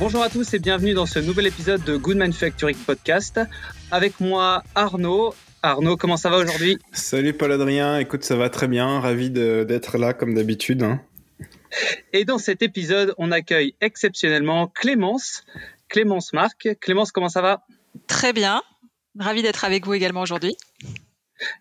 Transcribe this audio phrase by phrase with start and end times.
[0.00, 3.38] Bonjour à tous et bienvenue dans ce nouvel épisode de Good Manufacturing Podcast.
[3.90, 5.34] Avec moi Arnaud.
[5.62, 6.78] Arnaud, comment ça va aujourd'hui?
[6.90, 10.82] Salut Paul-Adrien, écoute, ça va très bien, ravi d'être là comme d'habitude.
[10.82, 11.02] Hein.
[12.14, 15.44] Et dans cet épisode, on accueille exceptionnellement Clémence,
[15.90, 16.78] Clémence Marc.
[16.80, 17.66] Clémence, comment ça va?
[18.06, 18.62] Très bien,
[19.18, 20.56] ravi d'être avec vous également aujourd'hui.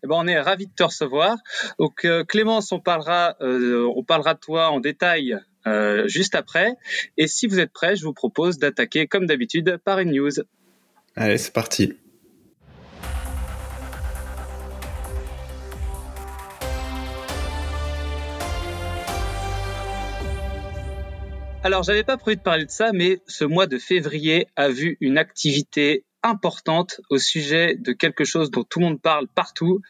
[0.02, 1.36] Eh ben, on est ravi de te recevoir.
[1.78, 5.38] Donc euh, Clémence, on parlera, euh, on parlera de toi en détail
[5.68, 6.74] euh, juste après.
[7.18, 10.32] Et si vous êtes prêts, je vous propose d'attaquer comme d'habitude par une news.
[11.16, 11.94] Allez, c'est parti.
[21.62, 24.98] Alors, j'avais pas prévu de parler de ça, mais ce mois de février a vu
[25.02, 29.82] une activité importante au sujet de quelque chose dont tout le monde parle partout,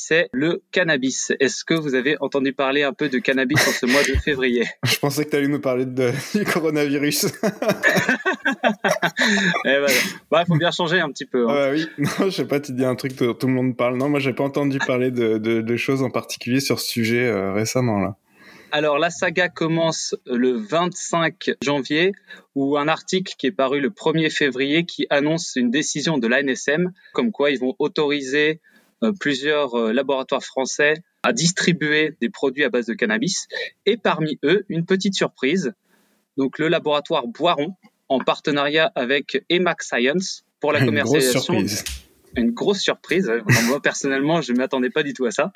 [0.00, 1.32] c'est le cannabis.
[1.40, 4.64] Est-ce que vous avez entendu parler un peu de cannabis en ce mois de février?
[4.84, 7.26] Je pensais que tu allais nous parler de, du coronavirus.
[7.42, 7.50] Il
[9.66, 9.78] eh
[10.30, 11.48] bah, faut bien changer un petit peu.
[11.48, 11.72] Hein.
[11.72, 13.96] oui, non, je sais pas, tu dis un truc, tout, tout le monde parle.
[13.96, 17.52] Non, moi, j'ai pas entendu parler de, de, choses en particulier sur ce sujet euh,
[17.52, 18.16] récemment là.
[18.72, 22.12] Alors la saga commence le 25 janvier
[22.54, 26.92] où un article qui est paru le 1er février qui annonce une décision de l'ANSM
[27.12, 28.60] comme quoi ils vont autoriser
[29.18, 33.46] plusieurs euh, laboratoires français à distribuer des produits à base de cannabis.
[33.86, 35.72] Et parmi eux une petite surprise.
[36.36, 37.74] Donc le laboratoire Boiron
[38.08, 41.84] en partenariat avec Emac Science pour la commercialisation une grosse surprise,
[42.36, 43.32] une grosse surprise.
[43.68, 45.52] moi personnellement je ne m'attendais pas du tout à ça.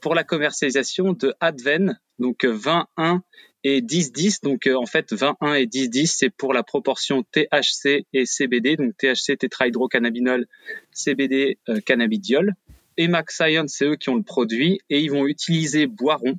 [0.00, 3.22] Pour la commercialisation de Adven, donc 21
[3.66, 4.44] et 10-10.
[4.44, 9.36] Donc en fait 21 et 10-10, c'est pour la proportion THC et CBD, donc THC
[9.36, 10.46] tétrahydrocannabinol,
[10.92, 12.54] CBD euh, cannabidiol
[12.96, 16.38] et Max Science, c'est eux qui ont le produit et ils vont utiliser Boiron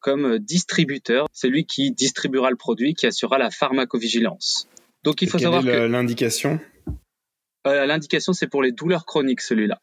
[0.00, 1.28] comme distributeur.
[1.32, 4.68] C'est lui qui distribuera le produit, qui assurera la pharmacovigilance.
[5.04, 6.58] Donc il faut savoir que l'indication?
[7.66, 9.80] Euh, l'indication, c'est pour les douleurs chroniques, celui-là.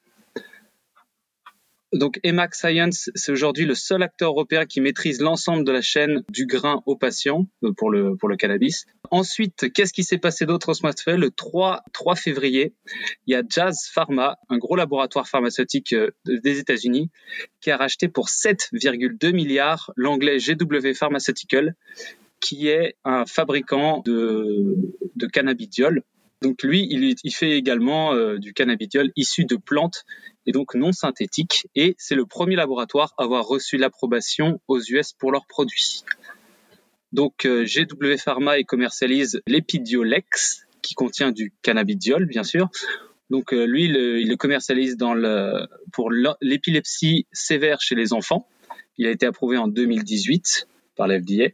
[1.93, 6.23] Donc Emax Science, c'est aujourd'hui le seul acteur européen qui maîtrise l'ensemble de la chaîne
[6.29, 8.85] du grain au patient euh, pour le, pour le cannabis.
[9.11, 12.73] Ensuite, qu'est-ce qui s'est passé d'autre mois de Le 3, 3 février,
[13.27, 17.11] il y a Jazz Pharma, un gros laboratoire pharmaceutique euh, des États-Unis,
[17.61, 21.75] qui a racheté pour 7,2 milliards l'anglais GW Pharmaceutical,
[22.39, 24.75] qui est un fabricant de,
[25.15, 26.03] de cannabidiol
[26.43, 30.03] donc lui, il, fait également euh, du cannabidiol issu de plantes
[30.45, 31.67] et donc non synthétiques.
[31.73, 36.03] Et c'est le premier laboratoire à avoir reçu l'approbation aux US pour leurs produits.
[37.13, 42.69] Donc euh, GW Pharma il commercialise l'Epidiolex, qui contient du cannabidiol, bien sûr.
[43.29, 44.97] Donc euh, lui, il, le commercialise
[45.93, 46.11] pour
[46.41, 48.49] l'épilepsie sévère chez les enfants.
[48.97, 50.67] Il a été approuvé en 2018
[50.97, 51.53] par la FDA.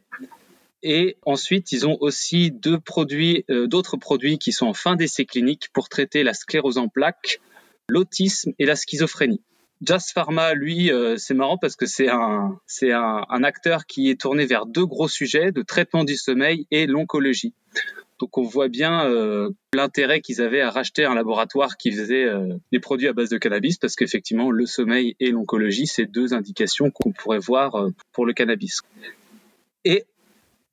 [0.82, 5.26] Et ensuite, ils ont aussi deux produits, euh, d'autres produits qui sont en fin d'essai
[5.26, 7.40] clinique pour traiter la sclérose en plaques,
[7.88, 9.42] l'autisme et la schizophrénie.
[9.82, 14.10] Jazz Pharma, lui, euh, c'est marrant parce que c'est un, c'est un, un, acteur qui
[14.10, 17.54] est tourné vers deux gros sujets, de traitement du sommeil et l'oncologie.
[18.18, 22.28] Donc on voit bien euh, l'intérêt qu'ils avaient à racheter un laboratoire qui faisait
[22.70, 26.90] des produits à base de cannabis parce qu'effectivement le sommeil et l'oncologie, c'est deux indications
[26.90, 28.82] qu'on pourrait voir pour le cannabis.
[29.86, 30.04] Et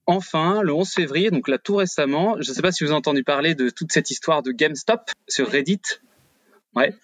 [0.08, 2.98] enfin, le 11 février, donc là tout récemment, je ne sais pas si vous avez
[2.98, 5.82] entendu parler de toute cette histoire de GameStop sur Reddit.
[6.76, 6.96] Ouais.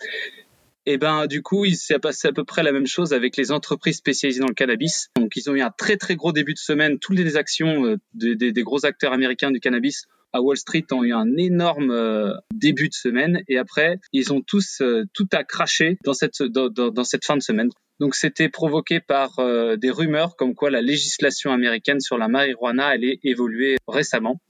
[0.85, 3.37] Et eh ben du coup, il s'est passé à peu près la même chose avec
[3.37, 5.09] les entreprises spécialisées dans le cannabis.
[5.15, 6.99] Donc ils ont eu un très très gros début de semaine.
[6.99, 11.13] Toutes les actions euh, des, gros acteurs américains du cannabis à Wall Street ont eu
[11.13, 15.97] un énorme euh, début de semaine et après ils ont tous euh, tout à cracher
[16.03, 17.69] dans cette dans cette fin de semaine.
[17.99, 22.87] Donc c'était provoqué par euh, des rumeurs comme quoi la législation américaine sur la marijuana
[22.87, 24.41] allait évoluer récemment.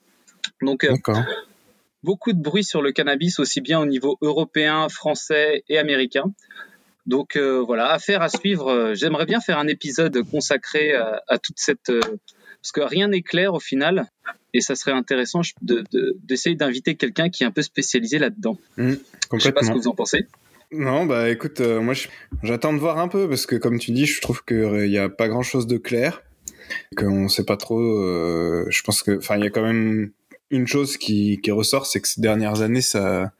[0.62, 0.96] Donc euh,
[2.02, 6.34] beaucoup de bruit sur le cannabis aussi bien au niveau européen, français et américain.
[7.06, 8.94] Donc euh, voilà, affaire à suivre.
[8.96, 11.92] J'aimerais bien faire un épisode consacré à, toute cette
[12.64, 14.06] parce que rien n'est clair au final
[14.54, 18.58] et ça serait intéressant d'essayer d'inviter quelqu'un qui est un peu spécialisé là-dedans.
[18.78, 18.94] Mmh,
[19.34, 20.28] Je sais pas ce que vous en pensez.
[20.72, 21.94] Non, bah écoute, euh, moi
[22.42, 25.10] j'attends de voir un peu parce que comme tu dis, je trouve qu'il n'y a
[25.10, 26.24] pas grand chose de clair,
[26.96, 27.82] qu'on sait pas trop.
[27.82, 30.12] Euh, je pense que, enfin, il y a quand même
[30.50, 33.34] une chose qui, qui ressort, c'est que ces dernières années, ça,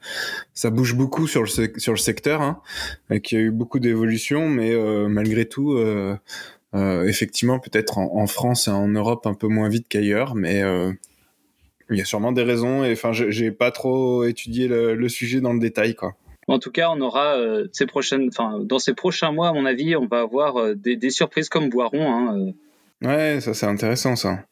[0.52, 1.48] ça bouge beaucoup sur le,
[1.78, 2.60] sur le secteur, hein,
[3.08, 5.76] et qu'il y a eu beaucoup d'évolutions, mais euh, malgré tout,
[6.74, 10.62] effectivement, peut-être en, France et en Europe un peu moins vite qu'ailleurs, mais
[11.90, 15.40] il y a sûrement des raisons, et enfin, j'ai pas trop étudié le, le sujet
[15.40, 16.16] dans le détail, quoi.
[16.46, 19.64] En tout cas, on aura euh, ces prochaines, enfin, dans ces prochains mois, à mon
[19.64, 22.12] avis, on va avoir euh, des, surprises comme Boiron.
[22.12, 23.06] Hein, euh.
[23.06, 24.44] Ouais, ça c'est intéressant ça.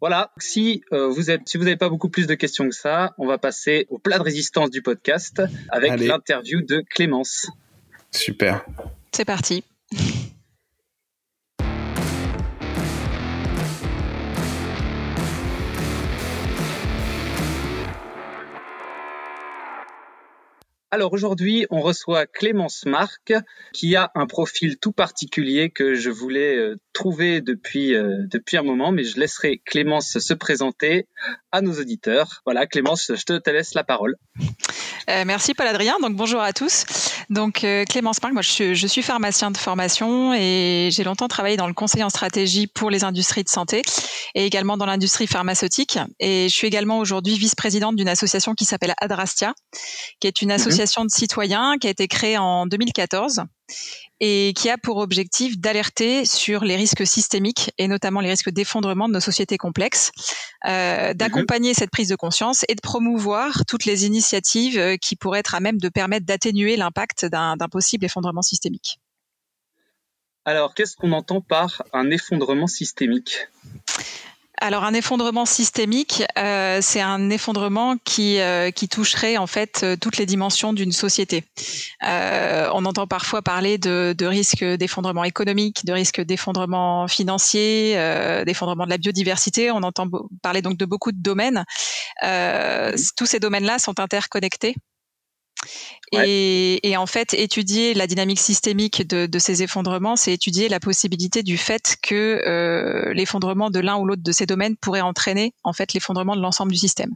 [0.00, 3.26] Voilà, si vous êtes, si vous n'avez pas beaucoup plus de questions que ça, on
[3.26, 7.50] va passer au plat de résistance du podcast avec l'interview de Clémence.
[8.10, 8.64] Super.
[9.12, 9.62] C'est parti.
[20.92, 23.32] Alors aujourd'hui, on reçoit Clémence Marc,
[23.72, 28.62] qui a un profil tout particulier que je voulais euh, trouver depuis euh, depuis un
[28.62, 31.06] moment, mais je laisserai Clémence se présenter
[31.52, 32.42] à nos auditeurs.
[32.44, 34.16] Voilà, Clémence, je te, laisse la parole.
[35.08, 35.96] Euh, merci Paul Adrien.
[36.00, 36.84] Donc bonjour à tous.
[37.30, 41.56] Donc Clémence Marc, moi je suis, je suis pharmacien de formation et j'ai longtemps travaillé
[41.56, 43.82] dans le conseil en stratégie pour les industries de santé
[44.34, 45.98] et également dans l'industrie pharmaceutique.
[46.18, 49.54] Et je suis également aujourd'hui vice-présidente d'une association qui s'appelle Adrastia,
[50.20, 50.56] qui est une mhm.
[50.56, 53.42] association de citoyens qui a été créée en 2014
[54.20, 59.08] et qui a pour objectif d'alerter sur les risques systémiques et notamment les risques d'effondrement
[59.08, 60.12] de nos sociétés complexes,
[60.66, 65.40] euh, d'accompagner cette prise de conscience et de promouvoir toutes les initiatives euh, qui pourraient
[65.40, 69.00] être à même de permettre d'atténuer l'impact d'un possible effondrement systémique.
[70.44, 73.48] Alors, qu'est-ce qu'on entend par un effondrement systémique?
[74.60, 79.96] Alors un effondrement systémique, euh, c'est un effondrement qui, euh, qui toucherait en fait euh,
[79.96, 81.44] toutes les dimensions d'une société.
[82.02, 87.94] on entend parfois parler de, de risques d'effondrement économique, de risques d'effondrement financier,
[88.46, 89.70] d'effondrement de la biodiversité.
[89.70, 90.06] On entend
[90.42, 91.64] parler donc de beaucoup de domaines.
[93.16, 94.74] tous ces domaines-là sont interconnectés
[96.12, 101.56] et, en fait, étudier la dynamique systémique de, ces effondrements, c'est étudier la possibilité du
[101.56, 105.92] fait que euh, l'effondrement de l'un ou l'autre de ces domaines pourrait entraîner en fait
[105.92, 107.14] l'effondrement de l'ensemble du système.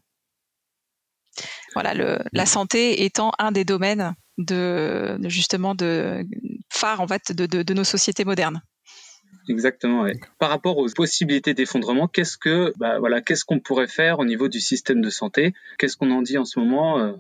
[1.75, 6.25] Voilà, le, la santé étant un des domaines de, justement de
[6.73, 8.63] phare en fait de, de nos sociétés modernes.
[9.49, 10.07] Exactement.
[10.39, 14.49] Par rapport aux possibilités d'effondrement, qu'est-ce que, bah, voilà, qu'est-ce qu'on pourrait faire au niveau
[14.49, 15.55] du système de santé?
[15.79, 17.13] Qu'est-ce qu'on en dit en ce moment euh,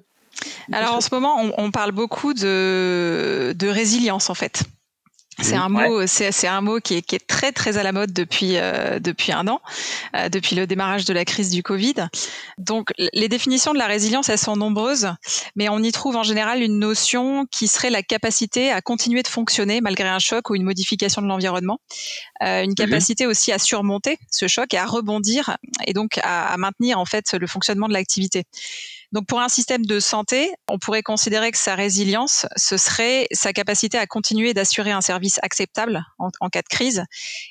[0.72, 4.64] alors en ce moment, on, parle beaucoup de, résilience en fait.
[5.40, 9.00] C'est un mot, c'est un mot qui est, très très à la mode depuis euh,
[9.00, 9.60] depuis un an,
[10.14, 11.94] euh, depuis le démarrage de la crise du Covid.
[12.56, 15.08] Donc les définitions de la résilience, elles sont nombreuses,
[15.56, 19.28] mais on y trouve en général une notion qui serait la capacité à continuer de
[19.28, 21.80] fonctionner malgré un choc ou une modification de l'environnement,
[22.44, 26.56] euh, une capacité aussi à surmonter ce choc et à rebondir et donc à, à
[26.58, 28.44] maintenir en fait le fonctionnement de l'activité.
[29.14, 33.52] Donc pour un système de santé, on pourrait considérer que sa résilience, ce serait sa
[33.52, 37.04] capacité à continuer d'assurer un service acceptable en, cas de crise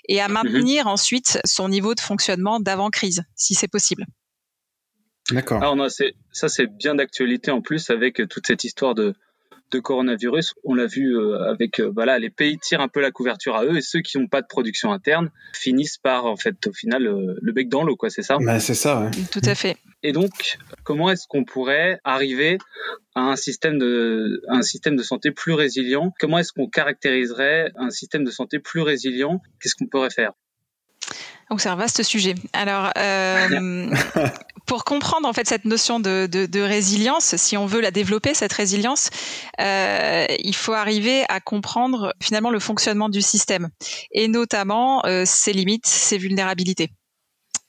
[0.10, 0.34] et à mhm.
[0.34, 4.06] maintenir ensuite son niveau de fonctionnement d'avant crise, si c'est possible.
[5.32, 5.64] D'accord.
[5.64, 9.16] Alors, ça, c'est bien d'actualité en plus avec toute cette histoire de,
[9.72, 10.56] de coronavirus.
[10.66, 13.64] On l'a vu euh, avec euh, voilà, les pays tirent un peu la couverture à
[13.64, 17.08] eux et ceux qui n'ont pas de production interne finissent par en fait au final
[17.08, 18.38] euh, le bec dans l'eau quoi, c'est ça?
[18.42, 19.00] Bah, c'est ça.
[19.00, 19.12] Ouais.
[19.32, 19.78] Tout à fait.
[20.04, 22.58] Et donc comment est-ce qu'on pourrait arriver
[23.16, 26.14] à un système de un système de santé plus résilient?
[26.20, 29.42] Comment est-ce qu'on caractériserait un système de santé plus résilient?
[29.62, 30.34] Qu'est-ce qu'on pourrait faire?
[31.50, 32.36] Donc c'est un vaste sujet.
[32.54, 33.94] Alors, euh,
[34.66, 38.54] pour comprendre en fait cette notion de, de, résilience, si on veut la développer cette
[38.54, 39.10] résilience,
[39.60, 43.70] euh, il faut arriver à comprendre finalement le fonctionnement du système.
[44.12, 46.90] Et notamment euh, ses limites, ses vulnérabilités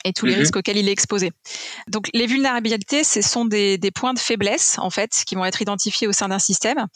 [0.04, 0.40] et tous les mhm.
[0.40, 1.32] risques auxquels il est exposé.
[1.88, 5.62] Donc les vulnérabilités, ce sont des, des, points de faiblesse en fait qui vont être
[5.62, 6.86] identifiés au sein d'un système,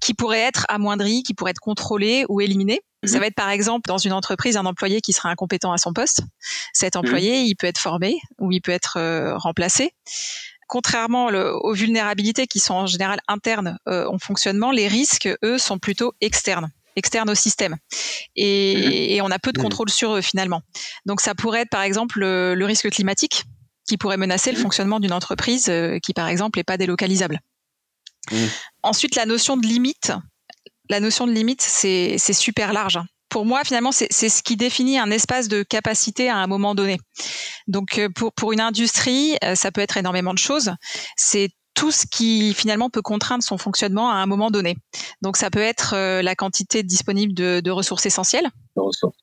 [0.00, 2.80] qui pourraient être amoindris, qui pourraient être contrôlés ou éliminés.
[3.04, 3.20] Ça mhm.
[3.20, 6.22] va être par exemple dans une entreprise un employé qui sera incompétent à son poste.
[6.72, 7.46] Cet employé, mhm.
[7.46, 9.92] il peut être formé ou il peut être euh, remplacé.
[10.68, 15.78] Contrairement aux vulnérabilités qui sont en général internes euh, au fonctionnement, les risques, eux, sont
[15.78, 17.76] plutôt externes externes au système.
[18.36, 20.62] Et, on a peu de contrôle sur eux finalement.
[21.06, 23.44] Donc ça pourrait être par exemple le, risque climatique
[23.86, 27.40] qui pourrait menacer le fonctionnement d'une entreprise euh, qui par exemple n'est pas délocalisable.
[28.82, 30.12] Ensuite, la notion de limite,
[30.88, 32.98] la notion de limite, c'est super large.
[33.28, 36.98] Pour moi, finalement, c'est ce qui définit un espace de capacité à un moment donné.
[37.66, 40.72] Donc, euh, pour, pour une industrie, euh, ça peut être énormément de choses.
[41.16, 44.76] C'est tout ce qui finalement peut contraindre son fonctionnement à un moment donné.
[45.22, 48.48] Donc ça peut être euh, la quantité disponible de, ressources essentielles,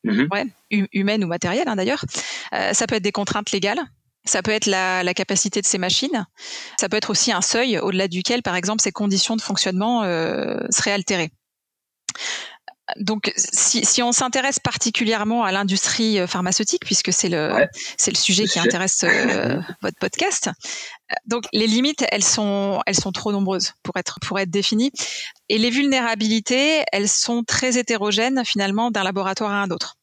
[0.03, 0.27] mhm.
[0.91, 2.03] humaines ou matérielles hein, d'ailleurs.
[2.51, 3.79] ça peut être des contraintes légales.
[4.25, 6.27] Ça peut être la, la, capacité de ces machines.
[6.77, 10.01] Ça peut être aussi un seuil au-delà duquel, par exemple, ces conditions de fonctionnement
[10.70, 11.32] seraient altérées
[12.98, 17.67] donc, si, si on s'intéresse particulièrement à l'industrie euh, pharmaceutique, puisque c'est le
[17.98, 22.96] c'est le sujet qui intéresse euh, votre podcast, euh, donc les limites, elles sont elles
[22.96, 24.91] sont trop nombreuses pour être pour être définies,
[25.50, 29.99] et les vulnérabilités, elles sont très hétérogènes finalement d'un laboratoire à un autre.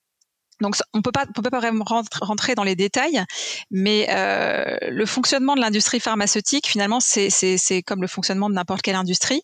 [0.61, 1.85] Donc on peut pas, on peut pas vraiment
[2.21, 3.23] rentrer dans les détails,
[3.71, 8.97] mais euh, le fonctionnement de l'industrie pharmaceutique, finalement, c'est comme le fonctionnement de n'importe quelle
[8.97, 9.43] industrie.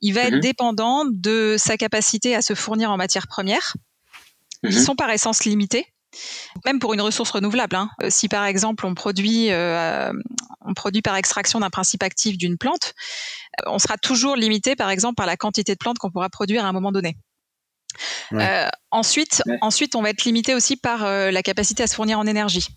[0.00, 0.40] Il va être mhm.
[0.40, 3.76] dépendant de sa capacité à se fournir en matières premières,
[4.66, 4.82] qui mhm.
[4.82, 5.86] sont par essence limitées.
[6.64, 7.90] Même pour une ressource renouvelable, hein.
[8.02, 10.10] Euh, si par exemple on produit, euh,
[10.62, 12.94] on produit par extraction d'un principe actif d'une plante,
[13.66, 16.68] on sera toujours limité par exemple par la quantité de plantes qu'on pourra produire à
[16.68, 17.18] un moment donné.
[18.32, 22.18] Euh, ensuite, ensuite, on va être limité aussi par euh, la capacité à se fournir
[22.18, 22.68] en énergie.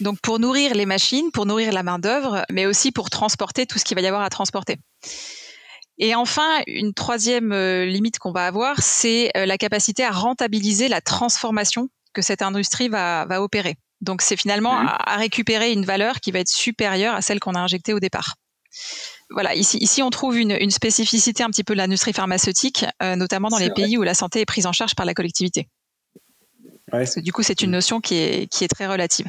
[0.00, 3.78] Donc pour nourrir les machines, pour nourrir la main d'œuvre, mais aussi pour transporter tout
[3.78, 4.76] ce qu'il va y avoir à transporter.
[5.98, 11.00] Et enfin, une troisième euh, limite qu'on va avoir, c'est la capacité à rentabiliser la
[11.00, 13.76] transformation que cette industrie va, va opérer.
[14.00, 17.60] Donc c'est finalement à, récupérer une valeur qui va être supérieure à celle qu'on a
[17.60, 18.34] injectée au départ
[19.30, 23.16] voilà, ici, ici on trouve une, une, spécificité un petit peu de l'industrie pharmaceutique, euh,
[23.16, 25.68] notamment dans les pays où la santé est prise en charge par la collectivité.
[27.16, 29.26] du coup, c'est une notion qui est, qui est très relative.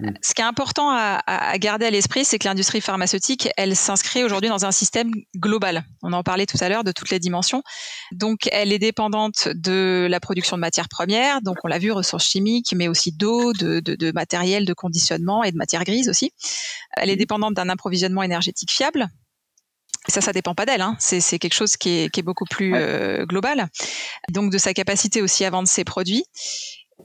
[0.00, 0.10] Mm.
[0.22, 4.24] Ce qui est important à, à garder à l'esprit, c'est que l'industrie pharmaceutique, elle s'inscrit
[4.24, 5.84] aujourd'hui dans un système global.
[6.02, 7.62] On en parlait tout à l'heure de toutes les dimensions.
[8.12, 11.42] Donc, elle est dépendante de la production de matières premières.
[11.42, 15.44] Donc, on l'a vu, ressources chimiques, mais aussi d'eau, de, de, de, matériel de conditionnement
[15.44, 16.32] et de matières grises aussi.
[16.96, 17.18] Elle est mm.
[17.18, 19.08] dépendante d'un approvisionnement énergétique fiable.
[20.08, 20.80] ça, ça dépend pas d'elle.
[20.80, 20.96] Hein.
[20.98, 23.68] C'est quelque chose qui est, qui est beaucoup plus euh, global.
[24.30, 26.24] Donc, de sa capacité aussi à vendre ses produits.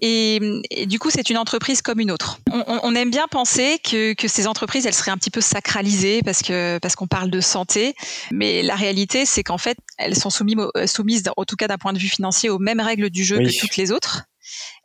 [0.01, 2.39] Et, du coup, c'est une entreprise comme une autre.
[2.51, 6.41] On, aime bien penser que, que, ces entreprises, elles seraient un petit peu sacralisées parce
[6.41, 7.95] que parce qu'on parle de santé,
[8.31, 11.93] mais la réalité, c'est qu'en fait, elles sont soumises, soumises, en tout cas d'un point
[11.93, 14.23] de vue financier, aux mêmes règles du jeu que toutes les autres.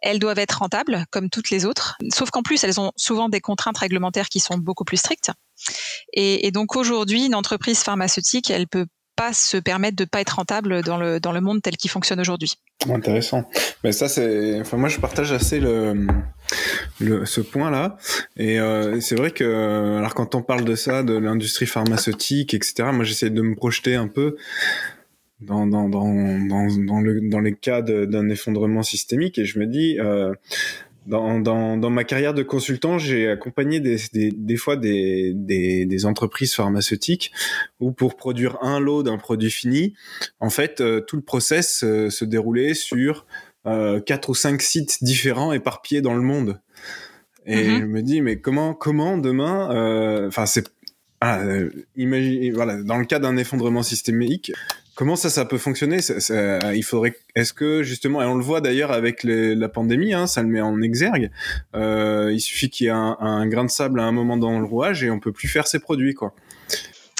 [0.00, 3.40] Elles doivent être rentables comme toutes les autres, sauf qu'en plus, elles ont souvent des
[3.40, 5.31] contraintes réglementaires qui sont beaucoup plus strictes.
[6.14, 8.87] Et, et donc aujourd'hui, une entreprise pharmaceutique, elle peut
[9.21, 12.21] pas se permettre de pas être rentable dans le dans le monde tel qu'il fonctionne
[12.21, 12.55] aujourd'hui.
[12.89, 13.45] Intéressant.
[13.85, 16.07] Mais ça c'est, enfin moi je partage assez le,
[17.00, 17.99] le ce point là.
[18.39, 22.89] Et euh, c'est vrai que alors quand on parle de ça, de l'industrie pharmaceutique, etc.
[22.95, 24.37] Moi j'essaie de me projeter un peu
[25.43, 26.09] dans dans dans
[26.49, 30.33] dans, dans, le, dans les cas d'un effondrement systémique et je me dis euh,
[31.11, 35.85] dans, dans, dans, ma carrière de consultant, j'ai accompagné des, des, des fois des, des,
[35.85, 37.33] des, entreprises pharmaceutiques
[37.81, 39.95] où pour produire un lot d'un produit fini,
[40.38, 43.26] en fait, euh, tout le process euh, se déroulait sur
[43.67, 46.61] euh, quatre ou cinq sites différents éparpillés dans le monde.
[47.45, 47.81] Et mm-hmm.
[47.81, 50.69] je me dis, mais comment, comment demain, enfin, c'est,
[51.21, 51.43] ah,
[51.97, 54.52] imagine, voilà, dans le cas d'un effondrement systémique,
[55.00, 56.00] Comment ça, ça peut fonctionner?
[56.75, 57.14] Il faudrait.
[57.35, 60.61] Est-ce que justement, et on le voit d'ailleurs avec la pandémie, hein, ça le met
[60.61, 61.30] en exergue.
[61.75, 64.59] Euh, il suffit qu'il y ait un, un, grain de sable à un moment dans
[64.59, 66.35] le rouage et on peut plus faire ses produits, quoi.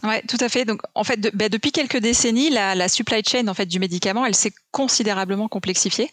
[0.03, 0.65] Ouais, tout à fait.
[0.65, 4.25] Donc, en fait, bah, depuis quelques décennies, la, la, supply chain en fait du médicament,
[4.25, 6.11] elle s'est considérablement complexifiée,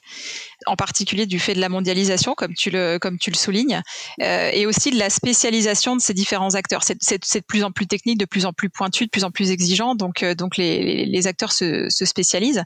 [0.65, 3.81] en particulier du fait de la mondialisation, comme tu le comme tu le soulignes,
[4.21, 6.83] euh, et aussi de la spécialisation de ces différents acteurs.
[6.83, 9.51] C'est de plus en plus technique, de plus en plus pointu, de plus en plus
[9.51, 9.95] exigeant.
[9.95, 12.63] Donc, euh, donc les, les, acteurs se, se, spécialisent.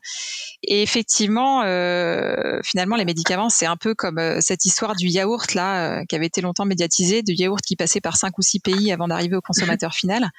[0.63, 5.53] Et effectivement, euh, finalement, les médicaments, c'est un peu comme euh, cette histoire du yaourt
[5.53, 8.59] là, euh, qui avait été longtemps médiatisé, du yaourt qui passait par cinq ou six
[8.59, 10.31] pays avant d'arriver au consommateur final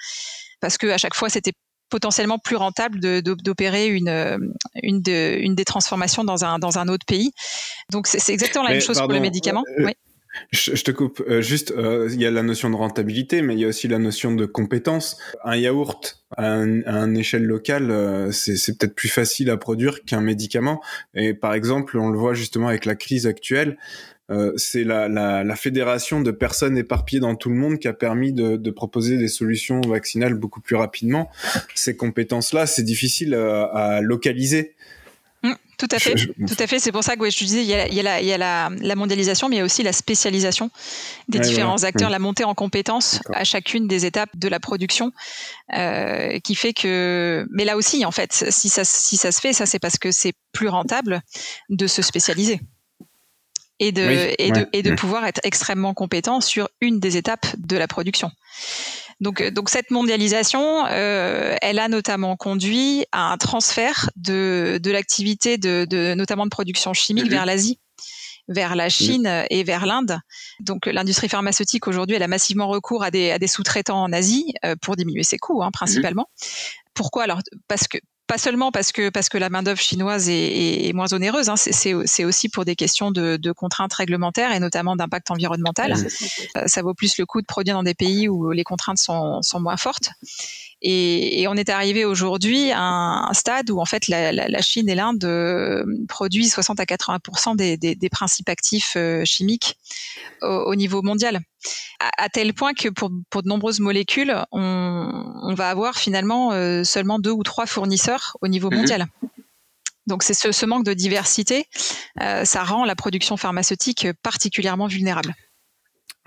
[0.63, 1.53] parce que à chaque fois c'était
[1.91, 4.39] potentiellement plus rentable d'opérer une, euh,
[4.83, 7.33] une, une, des transformations dans un, dans un autre pays.
[7.91, 9.63] Donc c'est exactement la même chose pour le médicament.
[9.79, 9.93] Euh, oui.
[10.51, 11.23] Je, te coupe.
[11.29, 13.99] Euh, juste, il y a la notion de rentabilité, mais il y a aussi la
[13.99, 15.19] notion de compétence.
[15.45, 20.81] Un yaourt à, un, échelle locale, c'est peut-être plus facile à produire qu'un médicament.
[21.15, 23.77] Et par exemple, on le voit justement avec la crise actuelle.
[24.33, 27.93] Euh, c'est la, la, la, fédération de personnes éparpillées dans tout le monde qui a
[27.93, 31.31] permis de, de proposer des solutions vaccinales beaucoup plus rapidement.
[31.75, 34.75] Ces compétences-là, c'est difficile à, à localiser.
[35.43, 36.79] Mmh, tout à fait, tout à fait.
[36.79, 38.27] C'est pour ça que je te disais, il y a, il y a, la, il
[38.27, 40.71] y a la, la, mondialisation, mais il y a aussi la spécialisation
[41.29, 42.13] des différents acteurs, mmh.
[42.13, 45.13] la montée en compétences à chacune des étapes de la production,
[45.75, 47.47] euh, qui fait que.
[47.51, 50.11] Mais là aussi, en fait, si ça, si ça se fait, ça c'est parce que
[50.11, 51.23] c'est plus rentable
[51.69, 52.61] de se spécialiser
[53.83, 57.77] et de, et de, et de pouvoir être extrêmement compétent sur une des étapes de
[57.77, 58.31] la production.
[59.21, 64.91] Donc, euh, donc cette mondialisation, euh, elle a notamment conduit à un transfert de, de
[64.93, 67.31] l'activité de, de, notamment de production chimique mhm.
[67.31, 67.81] vers l'Asie
[68.49, 70.19] vers la Chine et vers l'Inde.
[70.61, 74.53] Donc l'industrie pharmaceutique aujourd'hui, elle a massivement recours à des, à des sous-traitants en Asie
[74.65, 76.29] euh, pour diminuer ses coûts, hein, principalement.
[76.93, 77.23] Pourquoi?
[77.23, 77.99] Alors Parce que
[78.33, 81.57] pas seulement parce que parce que la main d'œuvre chinoise est, est, moins onéreuse, hein,
[81.57, 85.93] c'est aussi pour des questions de, de, contraintes réglementaires et notamment d'impact environnemental.
[86.57, 89.43] Euh, ça vaut plus le coup de produire dans des pays où les contraintes sont,
[89.43, 90.09] sont moins fortes.
[90.85, 95.25] Et, on est arrivé aujourd'hui à un, stade où en fait la, Chine et l'Inde
[95.25, 99.79] euh, produisent 60 à 80 des, des, principes actifs euh, chimiques
[100.43, 101.41] au, niveau mondial.
[102.01, 106.51] À, tel point que pour, pour de nombreuses molécules, on, va avoir finalement
[106.85, 108.79] seulement deux ou trois fournisseurs au niveau mhm.
[108.79, 109.07] mondial.
[110.09, 111.67] Donc c'est ce, manque de diversité,
[112.19, 115.35] ça rend la production pharmaceutique particulièrement vulnérable.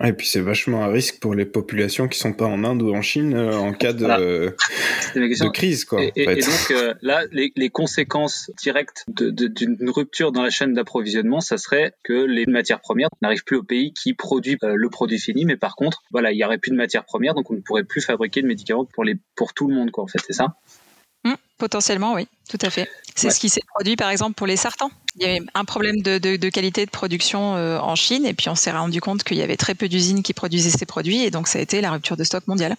[0.04, 2.94] Et puis c'est vachement à risque pour les populations qui sont pas en Inde ou
[2.94, 4.54] en Chine euh, en cas de,
[5.14, 5.86] de crise.
[5.86, 11.40] Quoi, et, donc euh, là, les, les, conséquences directes d'une rupture dans la chaîne d'approvisionnement,
[11.40, 15.18] ça serait que les matières premières n'arrivent plus au pays qui produit euh, le produit
[15.18, 17.60] fini, mais par contre, voilà, il y aurait plus de matières premières, donc on ne
[17.60, 20.04] pourrait plus fabriquer de médicaments pour les pour tout le monde, quoi.
[20.04, 20.56] En fait, c'est ça?
[21.58, 22.88] Potentiellement, oui, tout à fait.
[23.14, 24.90] C'est ce qui s'est produit, par exemple, pour les sartans.
[25.16, 28.54] Il y avait un problème de, qualité de production euh, en Chine, et puis on
[28.54, 31.48] s'est rendu compte qu'il y avait très peu d'usines qui produisaient ces produits, et donc
[31.48, 32.76] ça a été la rupture de stock mondiale.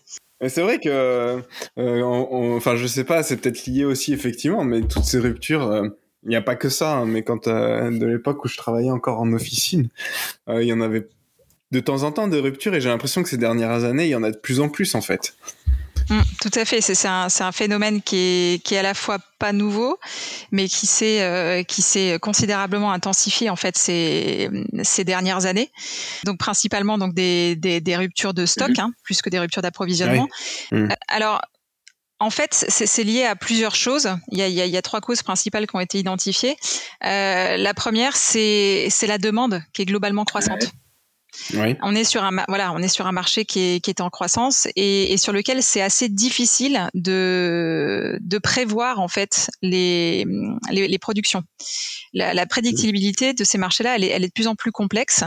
[0.48, 0.90] C'est vrai que,
[1.80, 5.88] euh, enfin, je sais pas, c'est peut-être lié aussi effectivement, mais toutes ces ruptures, euh,
[6.22, 6.98] il n'y a pas que ça.
[6.98, 9.90] Hein, mais quand de l'époque où je travaillais encore en officine,
[10.48, 11.08] il y en avait
[11.72, 14.16] de temps en temps des ruptures, et j'ai l'impression que ces dernières années, il y
[14.16, 15.34] en a de plus en plus en fait.
[16.10, 19.20] Mm, tout à fait, c'est un, un, phénomène qui est, qui est à la fois
[19.40, 20.00] pas nouveau,
[20.52, 24.50] mais qui s'est euh, qui s'est considérablement intensifié en fait ces,
[24.84, 25.72] ces dernières années.
[26.24, 28.82] Donc principalement donc des, des, des ruptures de stock, mm-hmm.
[28.82, 30.28] hein, plus que des ruptures d'approvisionnement.
[30.72, 30.76] Mm.
[30.76, 31.42] Euh, alors
[32.20, 34.10] en fait, c'est lié à plusieurs choses.
[34.32, 36.58] Il y, a, il, y a, trois causes principales qui ont été identifiées.
[37.04, 40.72] Euh, la première, c'est la demande qui est globalement croissante.
[41.82, 44.10] On est sur un voilà, on est sur un marché qui est, qui est en
[44.10, 50.26] croissance et, sur lequel c'est assez difficile de de prévoir en fait les
[50.70, 51.44] les, productions.
[52.14, 55.24] La, prédictibilité de ces marchés-là, elle est, elle est de plus en plus complexe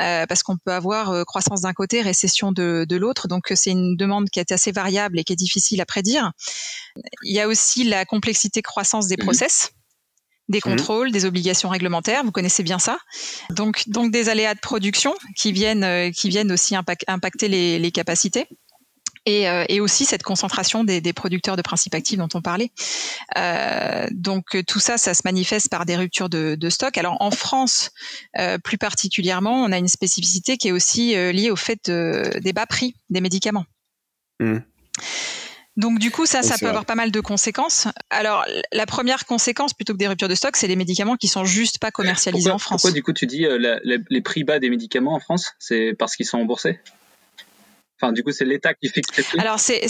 [0.00, 3.28] euh, parce qu'on peut avoir euh, croissance d'un côté, récession de, de l'autre.
[3.28, 6.32] Donc c'est une demande qui est assez variable et qui est difficile à prédire.
[7.22, 9.72] Il y a aussi la complexité croissance des mmh process
[10.48, 10.62] des mmh.
[10.62, 12.24] contrôles, des obligations réglementaires.
[12.24, 12.98] Vous connaissez bien ça.
[13.50, 17.90] Donc, donc des aléas de production qui viennent, euh, qui viennent aussi impacter les, les
[17.90, 18.46] capacités.
[19.26, 22.70] Et, euh, et, aussi cette concentration des, des, producteurs de principes actifs dont on parlait.
[23.36, 26.96] Euh, donc tout ça, ça se manifeste par des ruptures de, de stock.
[26.96, 27.90] Alors en France,
[28.38, 32.52] euh, plus particulièrement, on a une spécificité qui est aussi euh, liée au fait des
[32.54, 33.66] bas prix des médicaments.
[34.40, 34.58] Mmh.
[35.78, 37.86] Donc du coup, ça, ça peut avoir pas mal de conséquences.
[38.10, 41.44] Alors la première conséquence, plutôt que des ruptures de stock, c'est les médicaments qui sont
[41.44, 42.82] juste pas commercialisés en France.
[42.82, 46.16] Pourquoi du coup tu dis euh, les prix bas des médicaments en France C'est parce
[46.16, 46.80] qu'ils sont remboursés?
[48.00, 49.38] Enfin, du coup, c'est l'État qui fixe les prix.
[49.40, 49.80] Alors, c'est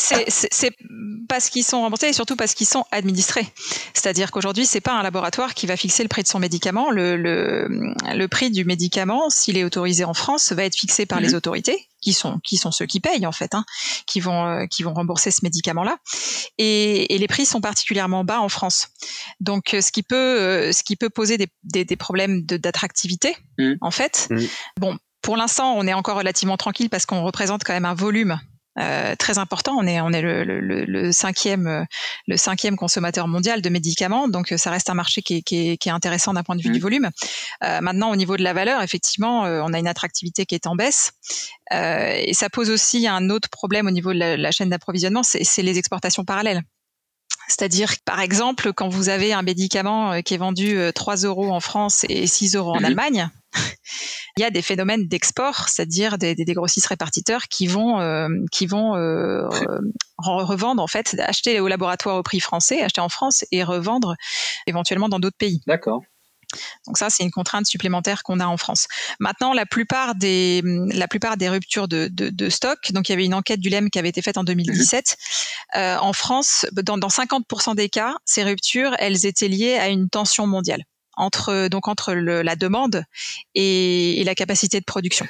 [1.28, 3.46] parce qu'ils sont remboursés et surtout parce qu'ils sont administrés.
[3.92, 6.90] C'est-à-dire qu'aujourd'hui, c'est pas un laboratoire qui va fixer le prix de son médicament.
[6.90, 11.20] Le, le, le prix du médicament, s'il est autorisé en France, va être fixé par
[11.20, 11.34] les mhm.
[11.36, 13.64] autorités, qui sont qui sont ceux qui payent en fait, hein,
[14.06, 15.98] qui vont euh, qui vont rembourser ce médicament-là.
[16.56, 18.88] Et, et, les prix sont particulièrement bas en France.
[19.40, 23.36] Donc, euh, ce qui peut euh, ce qui peut poser des, des, des problèmes d'attractivité,
[23.58, 23.76] mhm.
[23.82, 24.28] en fait.
[24.30, 24.48] Mhm.
[24.78, 28.40] Bon, pour l'instant, on est encore relativement tranquille parce qu'on représente quand même un volume
[28.78, 29.76] euh, très important.
[29.76, 31.86] On est, on est le, le, le, cinquième,
[32.26, 35.76] le cinquième consommateur mondial de médicaments, donc ça reste un marché qui est, qui est,
[35.76, 36.82] qui est intéressant d'un point de vue du mmh.
[36.82, 37.10] volume.
[37.64, 40.66] Euh, maintenant, au niveau de la valeur, effectivement, euh, on a une attractivité qui est
[40.66, 41.12] en baisse,
[41.72, 45.22] euh, et ça pose aussi un autre problème au niveau de la, la chaîne d'approvisionnement,
[45.24, 46.62] c'est les exportations parallèles.
[47.48, 51.50] C'est-à-dire, par exemple, quand vous avez un médicament euh, qui est vendu 3 euh, euros
[51.50, 52.84] en France et 6 euros en mmh.
[52.84, 53.30] Allemagne,
[54.36, 58.66] il y a des phénomènes d'export, c'est-à-dire des, des, grossistes répartiteurs qui vont, euh, qui
[58.66, 59.48] vont euh,
[60.18, 64.14] revendre, en fait, acheter au laboratoire au prix français, acheter en France et revendre
[64.66, 65.60] éventuellement dans d'autres pays.
[65.66, 66.02] D'accord.
[66.86, 68.86] Donc ça, c'est une contrainte supplémentaire qu'on a en France.
[69.20, 73.14] Maintenant, la plupart des, la plupart des ruptures de, de, de stock, donc il y
[73.14, 75.16] avait une enquête du LEM qui avait été faite en 2017.
[75.76, 80.08] Euh, en France, dans, dans 50% des cas, ces ruptures, elles étaient liées à une
[80.08, 80.84] tension mondiale
[81.20, 83.02] entre donc entre le, la demande
[83.56, 85.26] et, et, la capacité de production.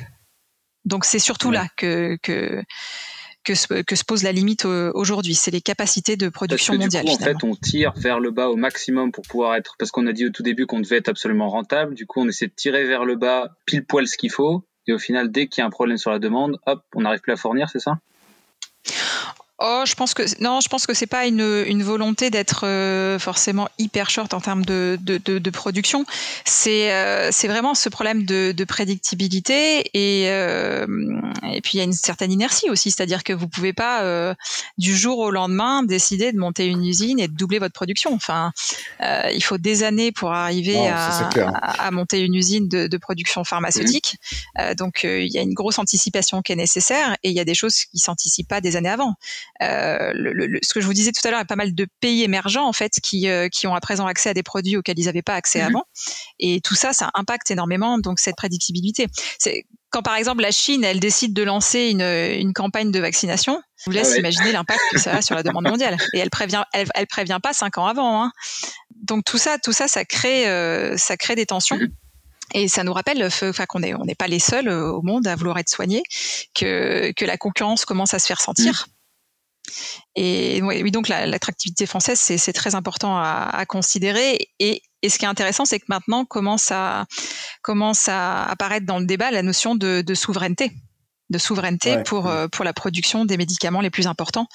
[0.84, 2.62] Donc c'est surtout là que, que
[3.48, 5.34] que se, que se, pose la limite aujourd'hui.
[5.34, 7.04] C'est les capacités de production parce mondiale.
[7.04, 9.90] Du coup, en fait, on tire vers le bas au maximum pour pouvoir être, parce
[9.90, 11.94] qu'on a dit au tout début qu'on devait être absolument rentable.
[11.94, 14.64] Du coup, on essaie de tirer vers le bas pile poil ce qu'il faut.
[14.86, 17.20] Et au final, dès qu'il y a un problème sur la demande, hop, on n'arrive
[17.20, 17.98] plus à fournir, c'est ça?
[19.60, 23.18] Oh, je pense que non, je pense que c'est pas une, une volonté d'être euh,
[23.18, 26.06] forcément hyper short en termes de, de, de, de production.
[26.44, 30.86] C'est euh, c'est vraiment ce problème de, de prédictibilité et euh,
[31.52, 34.32] et puis il y a une certaine inertie aussi, c'est-à-dire que vous pouvez pas euh,
[34.78, 38.14] du jour au lendemain décider de monter une usine et de doubler votre production.
[38.14, 38.52] Enfin,
[39.00, 41.18] euh, il faut des années pour arriver à,
[41.60, 44.18] à, monter une usine de, de production pharmaceutique.
[44.56, 44.74] Mmh.
[44.74, 47.56] donc il y a une grosse anticipation qui est nécessaire et il y a des
[47.56, 49.16] choses qui s'anticipent pas des années avant.
[49.62, 51.74] Euh, le, ce que je vous disais tout à l'heure, il y a pas mal
[51.74, 54.76] de pays émergents en fait qui, euh, qui ont à présent accès à des produits
[54.76, 55.66] auxquels ils n'avaient pas accès mhm.
[55.66, 55.84] avant.
[56.38, 59.06] Et tout ça, ça impacte énormément donc cette prédictibilité.
[59.38, 63.60] C'est quand par exemple la Chine, elle décide de lancer une, une campagne de vaccination,
[63.78, 65.96] je vous laisse ah imaginer l'impact que ça a sur la demande mondiale.
[66.12, 68.22] Et elle prévient, elle, elle prévient pas cinq ans avant.
[68.22, 68.32] Hein.
[69.02, 71.78] Donc tout ça, tout ça, ça crée, euh, ça crée des tensions.
[71.78, 71.88] Mhm.
[72.54, 75.26] Et ça nous rappelle, enfin qu'on n'est on n'est pas les seuls euh, au monde
[75.26, 76.02] à vouloir être soignés,
[76.54, 78.72] que, que la concurrence commence à se faire sentir.
[78.72, 78.97] Mm.
[80.16, 84.50] Et oui, donc l'attractivité française, c'est très important à, à considérer.
[84.58, 87.06] Et, et, ce qui est intéressant, c'est que maintenant commence à,
[87.62, 90.72] commence à apparaître dans le débat la notion de, de souveraineté
[91.30, 94.46] de souveraineté pour, euh, pour la production des médicaments les plus importants,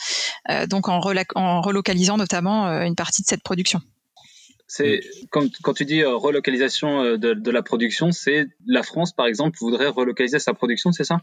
[0.49, 0.99] euh, donc en,
[1.35, 3.79] en relocalisant notamment euh, une partie de cette production.
[4.67, 9.27] C'est quand, quand, tu dis euh, relocalisation de, de la production, c'est la France par
[9.27, 11.21] exemple voudrait relocaliser sa production, c'est ça?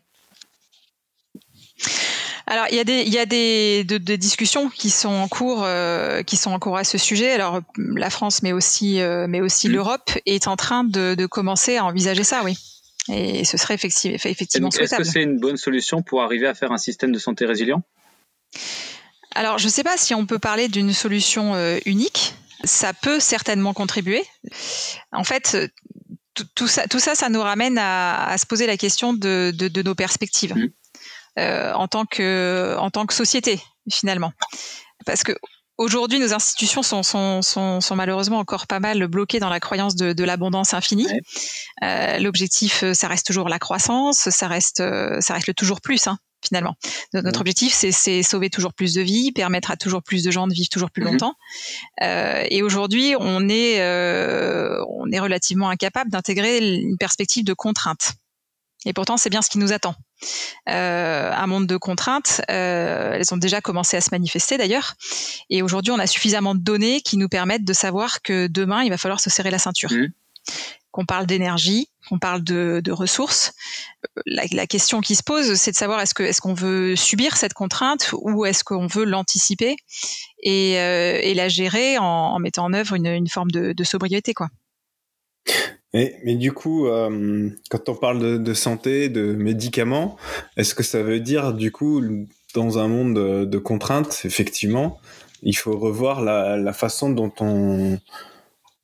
[2.50, 5.62] Alors il y a des il y a des, de, discussions qui sont en cours
[5.64, 7.30] euh, qui sont en cours à ce sujet.
[7.30, 9.72] Alors la France mais aussi mais aussi mmh.
[9.72, 12.58] l'Europe est en train de, de, commencer à envisager ça, oui.
[13.08, 16.72] Et ce serait effectivement effectivement Est-ce que c'est une bonne solution pour arriver à faire
[16.72, 17.82] un système de santé résilient?
[19.34, 21.54] Alors je ne sais pas si on peut parler d'une solution
[21.86, 22.34] unique
[22.64, 24.22] ça peut certainement contribuer.
[25.12, 25.56] En fait,
[26.54, 30.54] tout, ça, tout ça, ça nous ramène à, se poser la question de, nos perspectives
[30.54, 30.68] mmh.
[31.38, 34.32] Euh, en tant que en tant que société finalement,
[35.06, 35.36] parce que
[35.78, 40.24] Aujourd'hui, nos institutions sont, sont, sont, malheureusement encore pas mal bloquées dans la croyance de,
[40.24, 41.06] l'abondance infinie.
[41.82, 44.82] Euh, l'objectif, ça reste toujours la croissance, ça reste,
[45.20, 46.06] ça reste le toujours plus.
[46.06, 46.74] Hein finalement.
[47.12, 50.54] Notre objectif, c'est sauver toujours plus de vies, permettre à toujours plus de gens de
[50.54, 51.12] vivre toujours plus mhm.
[51.12, 51.34] longtemps.
[52.02, 58.14] Euh, et aujourd'hui, on est euh, on est relativement incapable d'intégrer une perspective de contrainte.
[58.86, 59.94] Et pourtant, c'est bien ce qui nous attend.
[60.68, 64.94] Euh, un monde de contraintes, euh, elles ont déjà commencé à se manifester d'ailleurs.
[65.50, 68.90] Et aujourd'hui, on a suffisamment de données qui nous permettent de savoir que demain, il
[68.90, 69.92] va falloir se serrer la ceinture.
[69.92, 70.12] Mhm
[70.90, 73.52] qu'on parle d'énergie, qu'on parle de, ressources.
[74.26, 77.54] La, question qui se pose, c'est de savoir est-ce que est-ce qu'on veut subir cette
[77.54, 79.76] contrainte ou est-ce qu'on veut l'anticiper
[80.42, 84.48] et, euh, la gérer en, mettant en œuvre une, forme de, sobriété, quoi.
[85.92, 90.16] Mais du coup, euh, quand on parle de, santé, de médicaments,
[90.56, 92.02] est-ce que ça veut dire du coup,
[92.54, 93.14] dans un monde
[93.48, 94.98] de, contraintes, effectivement,
[95.42, 97.98] il faut revoir la façon dont on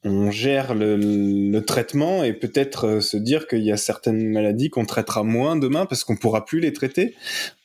[0.06, 4.84] on gère le, traitement et peut-être euh, se dire qu'il y a certaines maladies qu'on
[4.84, 7.14] traitera moins demain parce qu'on pourra plus les traiter.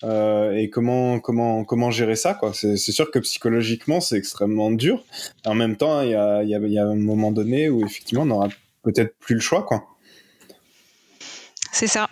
[0.03, 5.03] Euh, et comment comment comment gérer ça quoi C'est sûr que psychologiquement c'est extrêmement dur.
[5.45, 8.49] En même temps, il y a, y a un moment donné où effectivement on n'aura
[8.83, 9.87] peut-être plus le choix quoi.
[11.71, 12.09] C'est ça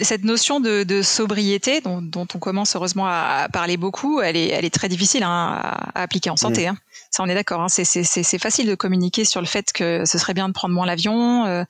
[0.00, 4.74] cette notion de, sobriété dont, on commence heureusement à parler beaucoup, elle est, elle est
[4.74, 6.66] très difficile hein, à, appliquer en santé.
[6.66, 6.70] Mm.
[6.70, 6.76] Hein.
[7.10, 7.60] Ça, on est d'accord.
[7.60, 7.68] Hein.
[7.68, 11.44] C'est facile de communiquer sur le fait que ce serait bien de prendre moins l'avion,
[11.44, 11.64] euh,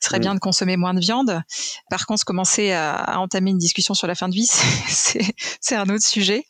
[0.00, 0.22] ce serait mm.
[0.22, 1.42] bien de consommer moins de viande.
[1.90, 4.50] Par contre, commencer à, entamer une discussion sur la fin de vie,
[4.88, 6.44] c'est un autre sujet.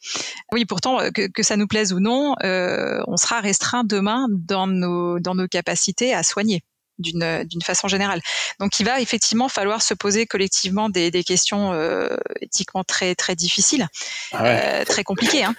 [0.52, 4.66] Oui, pourtant, euh, que, ça nous plaise ou non, euh, on sera restreint demain dans
[4.66, 6.62] nos, dans nos capacités à soigner
[6.98, 8.20] d'une d'une façon générale.
[8.60, 13.34] Donc il va effectivement falloir se poser collectivement des, des questions euh, éthiquement très très
[13.34, 13.86] difficiles,
[14.32, 15.44] ah euh, très compliquées.
[15.44, 15.54] Hein.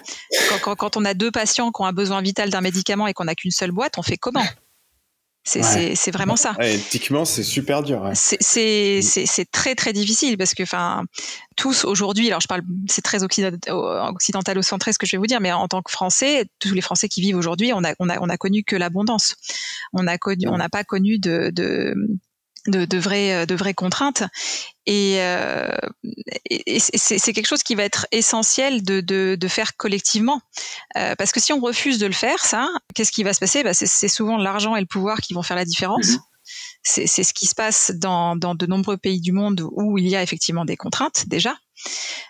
[0.50, 3.14] Quand, quand, quand, on a deux patients qui ont un besoin vital d'un médicament et
[3.14, 4.46] qu'on n'a qu'une seule boîte, on fait comment?
[5.44, 6.56] C'est vraiment ça.
[6.62, 8.04] éthiquement, c'est super dur.
[8.04, 8.14] Mm.
[8.16, 11.04] C'est très très difficile parce que, enfin,
[11.56, 15.52] tous aujourd'hui, alors je parle, c'est très occidentalo-centré ce que je vais vous dire, mais
[15.52, 18.30] en tant que Français, tous les Français qui vivent aujourd'hui, on a, on a, on
[18.30, 19.36] a connu que l'abondance.
[19.94, 21.96] On a connu, on n'a pas connu de, de
[22.70, 24.24] de, de, vraies, euh, de vraies contraintes.
[24.86, 25.68] Et, euh,
[26.96, 30.42] c'est quelque chose qui va être essentiel de, de, de faire collectivement.
[30.98, 33.64] Euh, parce que si on refuse de le faire, ça, qu'est-ce qui va se passer?
[33.64, 36.08] Bah, C'est souvent l'argent et le pouvoir qui vont faire la différence.
[36.08, 36.20] Mm-hmm.
[36.82, 40.16] C'est ce qui se passe dans, dans, de nombreux pays du monde où il y
[40.16, 41.56] a effectivement des contraintes déjà.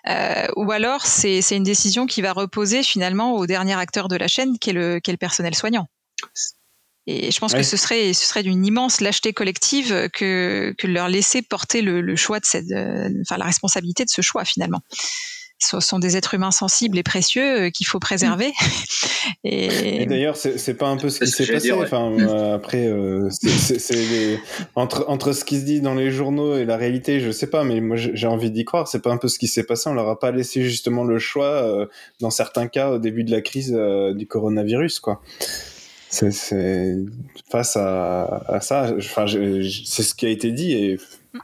[0.07, 4.27] Euh, ou alors c'est une décision qui va reposer finalement au dernier acteur de la
[4.27, 5.87] chaîne qui est le, qui est le personnel soignant.
[7.07, 11.07] Et je pense que ce serait, ce serait d'une immense lâcheté collective que, que leur
[11.07, 14.81] laisser porter le, choix de cette, euh, enfin la responsabilité de ce choix finalement.
[15.61, 18.53] Ce sont des êtres humains sensibles et précieux euh, qu'il faut préserver.
[19.43, 21.71] et, d'ailleurs, c'est pas un peu ce qui s'est passé.
[21.71, 22.19] Enfin, mm.
[22.21, 22.89] euh, après,
[23.31, 24.39] c'est
[24.75, 27.63] entre entre ce qui se dit dans les journaux et la réalité, je sais pas,
[27.63, 28.87] mais moi j'ai envie d'y croire.
[28.87, 29.89] C'est pas un peu ce qui s'est passé.
[29.89, 31.87] On leur a pas laissé justement le choix
[32.19, 33.71] dans certains cas au début de la crise
[34.15, 35.21] du coronavirus, quoi
[36.09, 36.95] c'est
[37.51, 40.99] face à, ça, enfin, c'est ce qui a été dit et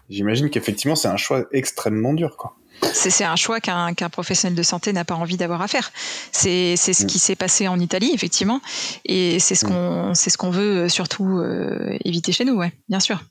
[0.10, 2.56] j'imagine qu'effectivement c'est un choix extrêmement dur, quoi.
[2.94, 5.92] C'est un choix qu'un professionnel de santé n'a pas envie d'avoir à faire.
[6.32, 7.08] C'est ce mm.
[7.08, 8.62] qui s'est passé en Italie, effectivement,
[9.06, 9.70] et c'est ce mm.
[9.70, 13.24] qu'on ce qu'on veut surtout euh, éviter chez nous, ouais, bien sûr.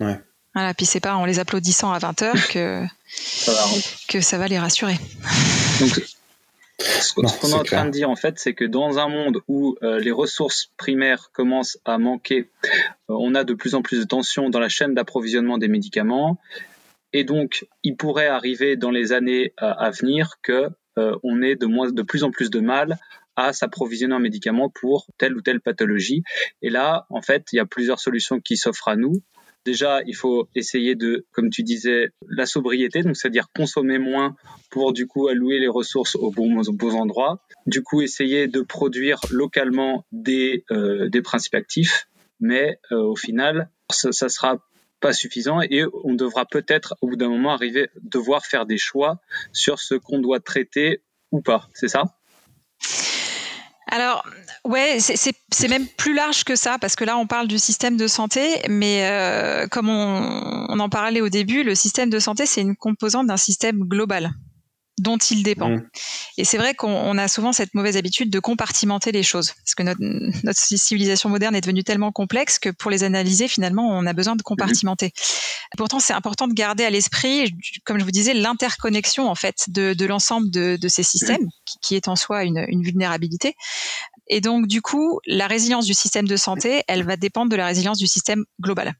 [0.00, 0.20] Ouais.
[0.54, 2.82] Voilà, puis c'est pas en les applaudissant à 20 heures que
[3.16, 3.64] ça va,
[4.08, 4.96] que ça va les rassurer.
[5.80, 6.00] Donc,
[6.80, 9.76] ce qu'on est, en train de dire en fait, c'est que dans un monde où
[9.82, 12.68] euh, les ressources primaires commencent à manquer, euh,
[13.08, 16.38] on a de plus en plus de tensions dans la chaîne d'approvisionnement des médicaments,
[17.12, 21.66] et donc il pourrait arriver dans les années euh, à venir que on ait de,
[21.66, 23.00] moins, de plus en plus de mal
[23.34, 26.22] à s'approvisionner en médicaments pour telle ou telle pathologie.
[26.62, 29.20] Et là, en fait, il y a plusieurs solutions qui s'offrent à nous.
[29.64, 34.36] Déjà, il faut essayer de, comme tu disais, la sobriété, donc c'est-à-dire consommer moins
[34.70, 37.40] pour du coup allouer les ressources aux bons, endroits.
[37.66, 42.08] Du coup, essayer de produire localement des, euh, des principes actifs,
[42.40, 44.58] mais euh, au final, ça, ça sera
[45.00, 49.20] pas suffisant et on devra peut-être au bout d'un moment arriver devoir faire des choix
[49.52, 51.68] sur ce qu'on doit traiter ou pas.
[51.74, 52.04] C'est ça?
[53.86, 54.24] Alors,
[54.64, 58.06] ouais, c'est même plus large que ça, parce que là, on parle du système de
[58.06, 62.62] santé, mais euh, comme on, on, en parlait au début, le système de santé, c'est
[62.62, 64.32] une composante d'un système global
[64.98, 65.70] dont il dépend.
[65.70, 65.88] Mm.
[66.38, 69.82] Et c'est vrai qu'on a souvent cette mauvaise habitude de compartimenter les choses, parce que
[69.82, 70.00] notre,
[70.44, 74.36] notre, civilisation moderne est devenue tellement complexe que pour les analyser, finalement, on a besoin
[74.36, 75.08] de compartimenter.
[75.08, 75.76] Mm-hmm.
[75.76, 77.54] Pourtant, c'est important de garder à l'esprit,
[77.84, 81.78] comme je vous disais, l'interconnexion en fait de, de l'ensemble de, de, ces systèmes, qui,
[81.80, 83.56] qui, est en soi une, une vulnérabilité.
[84.28, 87.66] Et donc, du coup, la résilience du système de santé, elle va dépendre de la
[87.66, 88.94] résilience du système global.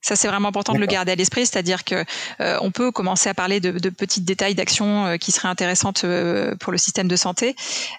[0.00, 2.04] Ça, c'est vraiment important de le garder à l'esprit, c'est-à-dire que
[2.40, 6.04] euh, on peut commencer à parler de, de petits détails d'actions euh, qui seraient intéressantes
[6.04, 7.56] euh, pour le système de santé,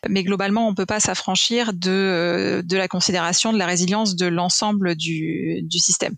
[0.07, 4.95] mais globalement, on peut pas s'affranchir de, de la considération de la résilience de l'ensemble
[4.95, 6.15] du, du système.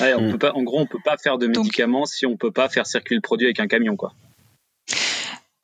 [0.00, 0.32] Ouais, on mm.
[0.32, 2.86] peut pas, en gros, on peut pas faire de médicaments si on peut pas faire
[2.86, 4.12] circuler le produit avec un camion, quoi.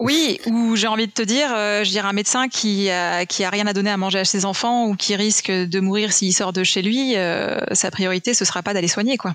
[0.00, 3.42] Oui, ou j'ai envie de te dire, euh, je dirais un médecin qui a, qui
[3.42, 6.32] a rien à donner à manger à ses enfants ou qui risque de mourir s'il
[6.32, 9.34] sort de chez lui, euh, sa priorité ce sera pas d'aller soigner quoi.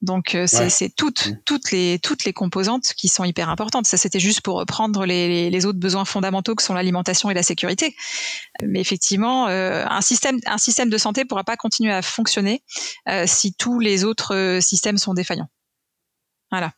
[0.00, 1.40] Donc euh, c'est toutes mm.
[1.44, 3.84] toutes les toutes les composantes qui sont hyper importantes.
[3.86, 7.42] Ça c'était juste pour reprendre les, les, autres besoins fondamentaux que sont l'alimentation et la
[7.42, 7.96] sécurité.
[8.62, 12.62] Mais effectivement, un système un système de santé pourra pas continuer à fonctionner
[13.26, 15.50] si tous les autres systèmes sont défaillants.
[16.50, 16.72] Voilà.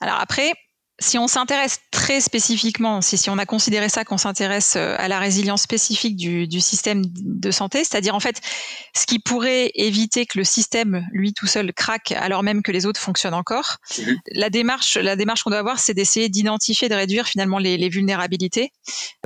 [0.00, 0.52] Alors après,
[1.00, 5.08] si on s'intéresse très spécifiquement, si, si on a considéré ça qu'on s'intéresse euh, à
[5.08, 8.40] la résilience spécifique du, du système de santé, c'est-à-dire en fait
[8.94, 12.86] ce qui pourrait éviter que le système lui tout seul craque alors même que les
[12.86, 14.16] autres fonctionnent encore, mhm.
[14.32, 17.88] la démarche, la démarche qu'on doit avoir, c'est d'essayer d'identifier, de réduire finalement les, les
[17.88, 18.70] vulnérabilités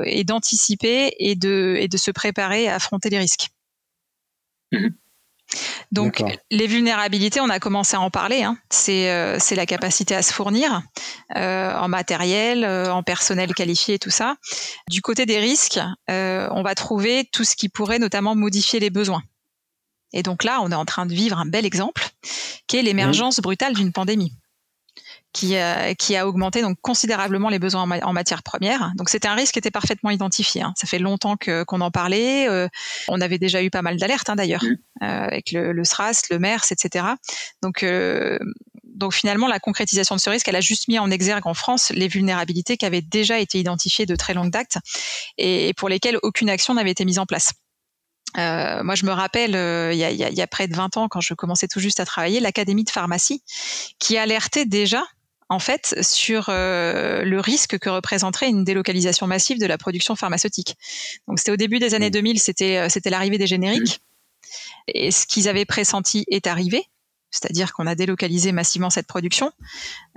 [0.00, 3.48] euh, et d'anticiper et de, et de se préparer à affronter les risques.
[4.72, 4.94] Mhm.
[5.92, 8.42] Donc les vulnérabilités, on a commencé à en parler.
[8.42, 8.58] Hein.
[8.88, 10.82] Euh, c'est la capacité à se fournir
[11.36, 14.36] euh, en matériel, euh, en personnel qualifié, tout ça.
[14.88, 19.22] Du côté des risques, on va trouver tout ce qui pourrait notamment modifier les besoins.
[20.12, 22.08] Et donc là, on est en train de vivre un bel exemple,
[22.66, 24.32] qui est l'émergence brutale d'une pandémie
[25.36, 28.92] qui, a, qui a augmenté donc considérablement les besoins en, matière première.
[28.96, 30.62] Donc c'était un risque qui était parfaitement identifié.
[30.62, 30.72] Hein.
[30.76, 32.48] Ça fait longtemps qu'on en parlait.
[32.48, 32.68] Euh,
[33.08, 36.38] on avait déjà eu pas mal d'alertes hein, d'ailleurs, euh, avec le, le, SRAS, le
[36.38, 37.04] MERS, etc.
[37.62, 38.38] Donc euh,
[38.84, 41.92] donc finalement, la concrétisation de ce risque, elle a juste mis en exergue en France
[41.94, 44.78] les vulnérabilités qui avaient déjà été identifiées de très longue date
[45.36, 47.52] et, pour lesquelles aucune action n'avait été mise en place.
[48.38, 50.96] Euh, moi, je me rappelle, euh, il, y a, il, y a, près de 20
[50.96, 53.42] ans, quand je commençais tout juste à travailler, l'Académie de pharmacie,
[53.98, 55.04] qui alertait déjà
[55.48, 60.76] en fait sur euh, le risque que représenterait une délocalisation massive de la production pharmaceutique.
[61.28, 62.38] Donc c'était au début des années 2000, mmh.
[62.38, 64.00] c'était euh, c'était l'arrivée des génériques.
[64.88, 66.84] Et ce qu'ils avaient pressenti est arrivé,
[67.30, 69.52] c'est-à-dire qu'on a délocalisé massivement cette production.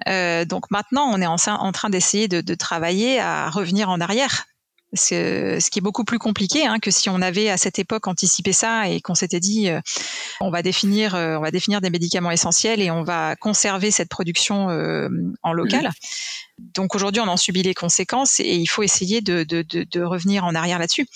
[0.07, 3.99] Euh, donc maintenant, on est en, en train d'essayer de, de, travailler à revenir en
[3.99, 4.45] arrière
[4.93, 8.54] ce qui est beaucoup plus compliqué hein, que si on avait à cette époque anticipé
[8.54, 9.80] ça et qu'on s'était dit euh,
[10.41, 14.10] on va définir euh, on va définir des médicaments essentiels et on va conserver cette
[14.10, 15.10] production euh,
[15.43, 15.88] en local.
[15.88, 16.63] Mmh.
[16.73, 20.02] Donc aujourd'hui on en subit les conséquences et il faut essayer de, de, de, de
[20.02, 21.08] revenir en arrière là-dessus.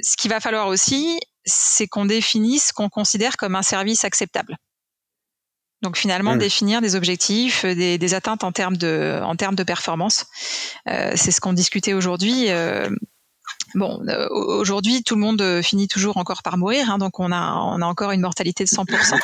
[0.00, 4.56] Ce qu'il va falloir aussi, c'est qu'on définisse ce qu'on considère comme un service acceptable.
[5.82, 6.38] Donc finalement, mmh.
[6.38, 10.26] définir des objectifs, euh, des, des, atteintes en termes de, en termes de performance.
[10.88, 12.50] Euh, c'est ce qu'on discutait aujourd'hui.
[12.50, 12.88] Euh,
[13.74, 17.32] Bon, euh, aujourd'hui, tout le monde euh, finit toujours encore par mourir, hein, donc on
[17.32, 19.14] a, on a encore une mortalité de 100%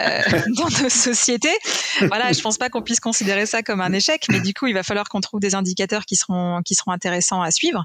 [0.00, 1.56] euh, dans nos sociétés.
[2.00, 4.74] Voilà, je pense pas qu'on puisse considérer ça comme un échec, mais du coup, il
[4.74, 7.84] va falloir qu'on trouve des indicateurs qui seront, qui seront intéressants à suivre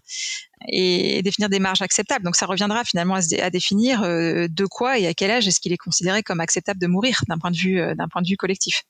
[0.69, 2.23] et définir des marges acceptables.
[2.23, 5.77] Donc, ça reviendra finalement à, définir de quoi et à quel âge est-ce qu'il est
[5.77, 8.83] considéré comme acceptable de mourir d'un point de vue, d'un point de vue collectif.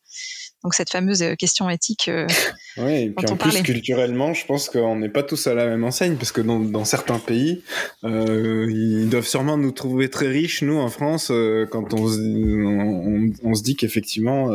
[0.63, 2.09] Donc cette fameuse question éthique.
[2.77, 5.83] oui, et puis en plus culturellement, je pense qu'on n'est pas tous à la même
[5.83, 7.63] enseigne parce que dans, dans certains pays,
[8.03, 11.31] ils doivent sûrement nous trouver très riches, nous en France,
[11.71, 14.51] quand on, on, on, se dit qu'effectivement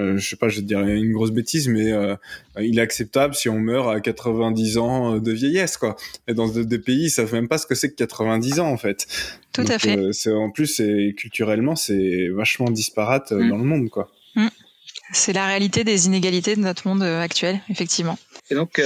[0.00, 2.16] euh, je sais pas, je dirais une grosse bêtise, mais euh,
[2.60, 5.96] il est acceptable si on meurt à 90 ans de vieillesse, quoi.
[6.26, 8.76] Et dans des pays, ils savent même pas ce que c'est que 90 ans, en
[8.76, 9.06] fait.
[9.52, 9.96] Tout à fait.
[9.96, 10.82] Euh, en plus,
[11.16, 13.48] culturellement, c'est vachement disparate mm.
[13.48, 14.10] dans le monde, quoi.
[15.12, 18.18] C'est la réalité des inégalités de notre monde actuel, effectivement.
[18.50, 18.80] Et donc,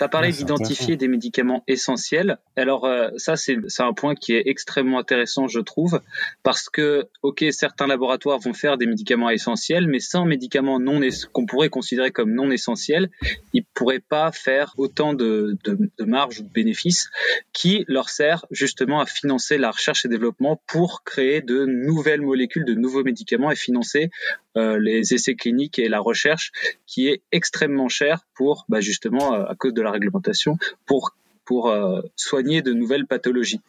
[0.00, 2.38] tu as parlé d'identifier des médicaments essentiels.
[2.56, 6.00] Alors euh, ça, c'est un point qui est extrêmement intéressant, je trouve,
[6.42, 11.00] parce que, ok, certains laboratoires vont faire des médicaments essentiels, mais sans médicaments non
[11.32, 13.10] qu'on pourrait considérer comme non essentiels,
[13.52, 17.10] ils pourraient pas faire autant de, de, de marge ou de bénéfices
[17.52, 22.64] qui leur sert justement à financer la recherche et développement pour créer de nouvelles molécules,
[22.64, 24.10] de nouveaux médicaments et financer
[24.56, 26.50] euh, les essais cliniques et la recherche
[26.84, 31.14] qui est extrêmement cher pour bah, justement euh, à cause de la réglementation pour
[31.50, 33.60] pour euh, soigner de nouvelles pathologies.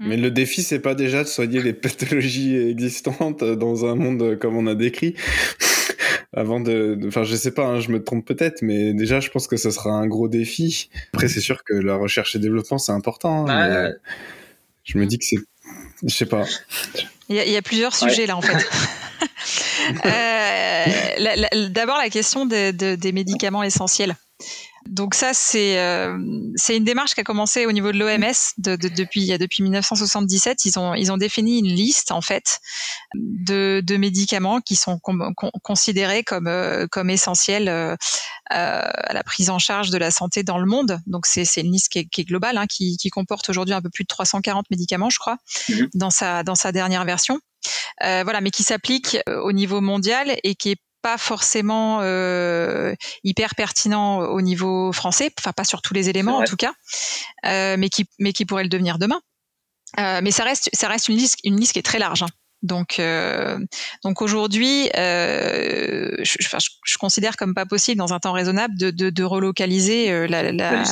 [0.00, 0.08] Mm.
[0.08, 4.56] Mais le défi, c'est pas déjà de soigner les pathologies existantes dans un monde comme
[4.56, 5.14] on a décrit.
[6.34, 9.46] Avant de, enfin, je sais pas, hein, je me trompe peut-être, mais déjà, je pense
[9.46, 10.88] que ce sera un gros défi.
[11.12, 13.46] Après, c'est sûr que la recherche et développement, c'est important.
[13.46, 13.98] Hein, bah,
[14.82, 15.36] je me dis que c'est,
[16.02, 16.46] je sais pas.
[17.28, 18.56] Il y, a, plusieurs sujets là, en fait.
[20.06, 24.16] Euh, d'abord, la question des médicaments essentiels.
[24.88, 26.18] Donc ça, c'est euh,
[26.56, 30.64] c'est une démarche qui a commencé au niveau de l'OMS de, depuis depuis 1977.
[30.64, 32.60] Ils ont ils ont défini une liste en fait
[33.14, 34.98] de, de médicaments qui sont
[35.62, 37.96] considérés comme euh, comme essentiels euh,
[38.50, 41.00] à la prise en charge de la santé dans le monde.
[41.06, 43.74] Donc c'est c'est une liste qui est, qui est globale, hein, qui, qui comporte aujourd'hui
[43.74, 45.88] un peu plus de 340 médicaments, je crois, mhm.
[45.94, 47.40] dans sa dans sa dernière version.
[48.02, 53.54] Euh, voilà, mais qui s'applique au niveau mondial et qui est pas forcément euh, hyper
[53.54, 56.72] pertinent au niveau français, enfin pas sur tous les éléments en tout cas,
[57.46, 59.20] euh, mais qui mais qui pourrait le devenir demain.
[59.98, 62.22] Euh, mais ça reste ça reste une liste une liste qui est très large.
[62.22, 62.28] Hein.
[62.62, 63.58] Donc, euh,
[64.04, 66.36] donc aujourd'hui, euh, je,
[66.84, 70.84] je, considère comme pas possible dans un temps raisonnable de, de, de relocaliser la, la,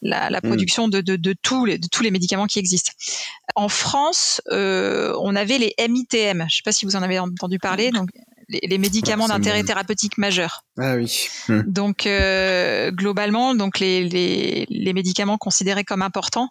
[0.00, 2.92] la, la, production de, de, de, tous les, de tous les médicaments qui existent.
[3.56, 6.46] En France, euh, on avait les MITM.
[6.48, 7.90] Je sais pas si vous en avez entendu parler.
[7.90, 8.08] Donc,
[8.62, 10.64] les, médicaments d'intérêt thérapeutique majeur.
[10.78, 11.28] Ah oui.
[11.48, 11.62] Hmm.
[11.66, 16.48] Donc euh, globalement, donc les, les, les, médicaments considérés comme importants,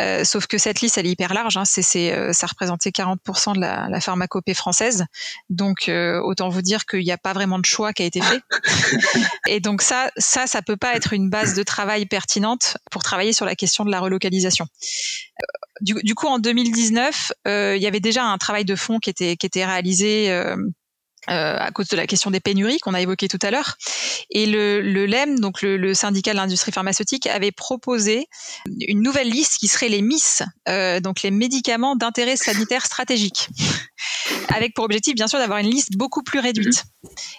[0.00, 1.56] euh, sauf que cette liste elle est hyper large.
[1.56, 5.04] Hein, c'est, euh, ça représentait 40% de la, la, pharmacopée française.
[5.50, 8.20] Donc euh, autant vous dire qu'il n'y a pas vraiment de choix qui a été
[8.20, 8.42] fait.
[9.48, 13.32] Et donc ça, ça, ça peut pas être une base de travail pertinente pour travailler
[13.32, 14.66] sur la question de la relocalisation.
[14.66, 15.46] Euh,
[15.80, 19.36] du, du coup, en 2019, il y avait déjà un travail de fond qui était
[19.36, 20.30] qui était réalisé
[21.30, 23.76] euh, à cause de la question des pénuries qu'on a évoquées tout à l'heure.
[24.30, 28.28] Et le, le LEM, donc le, le syndicat de l'industrie pharmaceutique, avait proposé
[28.80, 33.48] une nouvelle liste qui serait les MIS, euh, donc les médicaments d'intérêt sanitaire stratégique,
[34.48, 36.84] avec pour objectif bien sûr d'avoir une liste beaucoup plus réduite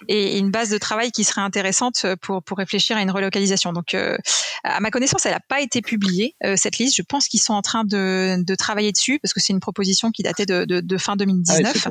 [0.08, 3.74] et une base de travail qui serait intéressante pour, pour réfléchir à une relocalisation.
[3.74, 4.18] Donc, euh,
[4.64, 6.96] à ma connaissance, elle n'a pas été publiée, euh, cette liste.
[6.96, 10.12] Je pense qu'ils sont en train de, de travailler dessus parce que c'est une proposition
[10.12, 11.86] qui datait de, de, de fin 2019.
[11.86, 11.90] Ah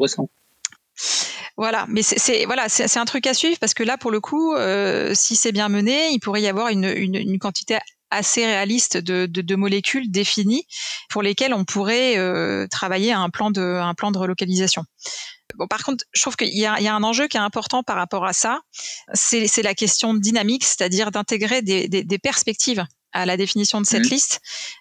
[1.57, 4.55] voilà, mais c'est voilà, c'est un truc à suivre parce que là, pour le coup,
[4.55, 7.79] euh, si c'est bien mené, il pourrait y avoir une, une, quantité
[8.11, 10.67] assez réaliste de, de, molécules définies
[11.11, 14.85] pour lesquelles on pourrait euh, travailler à un plan de un plan de relocalisation.
[15.57, 17.97] Bon, par contre, je trouve qu'il y, y a, un enjeu qui est important par
[17.97, 18.61] rapport à ça,
[19.13, 24.11] c'est la question dynamique, c'est-à-dire d'intégrer des, des, perspectives à la définition de cette mmh.
[24.11, 24.41] liste,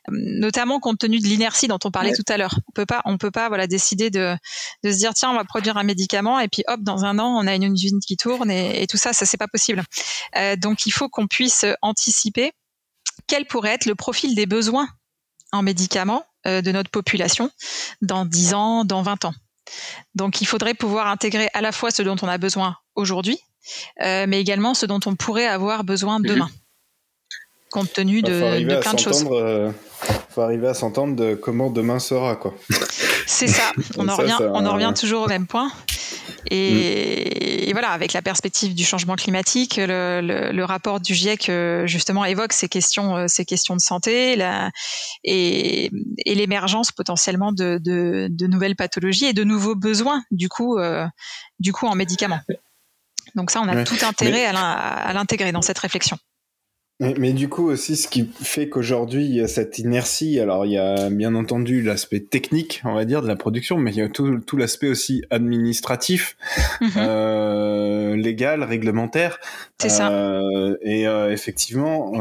[0.10, 2.56] notamment compte tenu de l'inertie dont on parlait tout à l'heure.
[2.67, 4.36] On peut pas, on peut pas, voilà, décider de,
[4.84, 7.38] de se dire tiens, on va produire un médicament et puis hop, dans un an,
[7.39, 9.84] on a une usine qui tourne et, et tout ça, ça c'est pas possible.
[10.36, 12.52] Euh, donc il faut qu'on puisse anticiper
[13.28, 14.88] quel pourrait être le profil des besoins
[15.51, 17.51] en médicaments euh, de notre population
[18.01, 19.34] dans 10 ans, dans 20 ans.
[20.16, 23.39] Donc il faudrait pouvoir intégrer à la fois ce dont on a besoin aujourd'hui,
[24.01, 26.47] euh, mais également ce dont on pourrait avoir besoin mmh.
[27.74, 29.26] Compte tenu de, de plein de choses.
[29.32, 29.71] Euh,
[30.30, 32.53] faut arriver à s'entendre de comment demain sera, quoi.
[33.26, 33.71] C'est ça.
[33.97, 35.71] On en revient, on en revient toujours au même point.
[36.51, 42.26] Et, voilà, avec la perspective du changement climatique, le, le, rapport du GIEC euh, justement
[42.26, 44.69] évoque ces questions, euh, ces questions de santé la,
[45.24, 45.89] et,
[46.26, 51.05] et l'émergence potentiellement de, de, de, nouvelles pathologies et de nouveaux besoins du coup, euh,
[51.59, 52.41] du coup en médicaments.
[53.36, 56.17] Donc ça, on a tout intérêt à l'intégrer dans cette réflexion.
[57.00, 60.39] Mais, du coup aussi, ce qui fait qu'aujourd'hui il y a cette inertie.
[60.39, 63.91] Alors il y a bien entendu l'aspect technique, on va dire, de la production, mais
[63.91, 66.38] il y a tout, tout l'aspect aussi administratif,
[66.82, 66.91] mhm.
[66.98, 69.39] euh, légal, réglementaire.
[69.82, 70.12] C'est ça.
[70.12, 72.14] Euh, et euh, effectivement,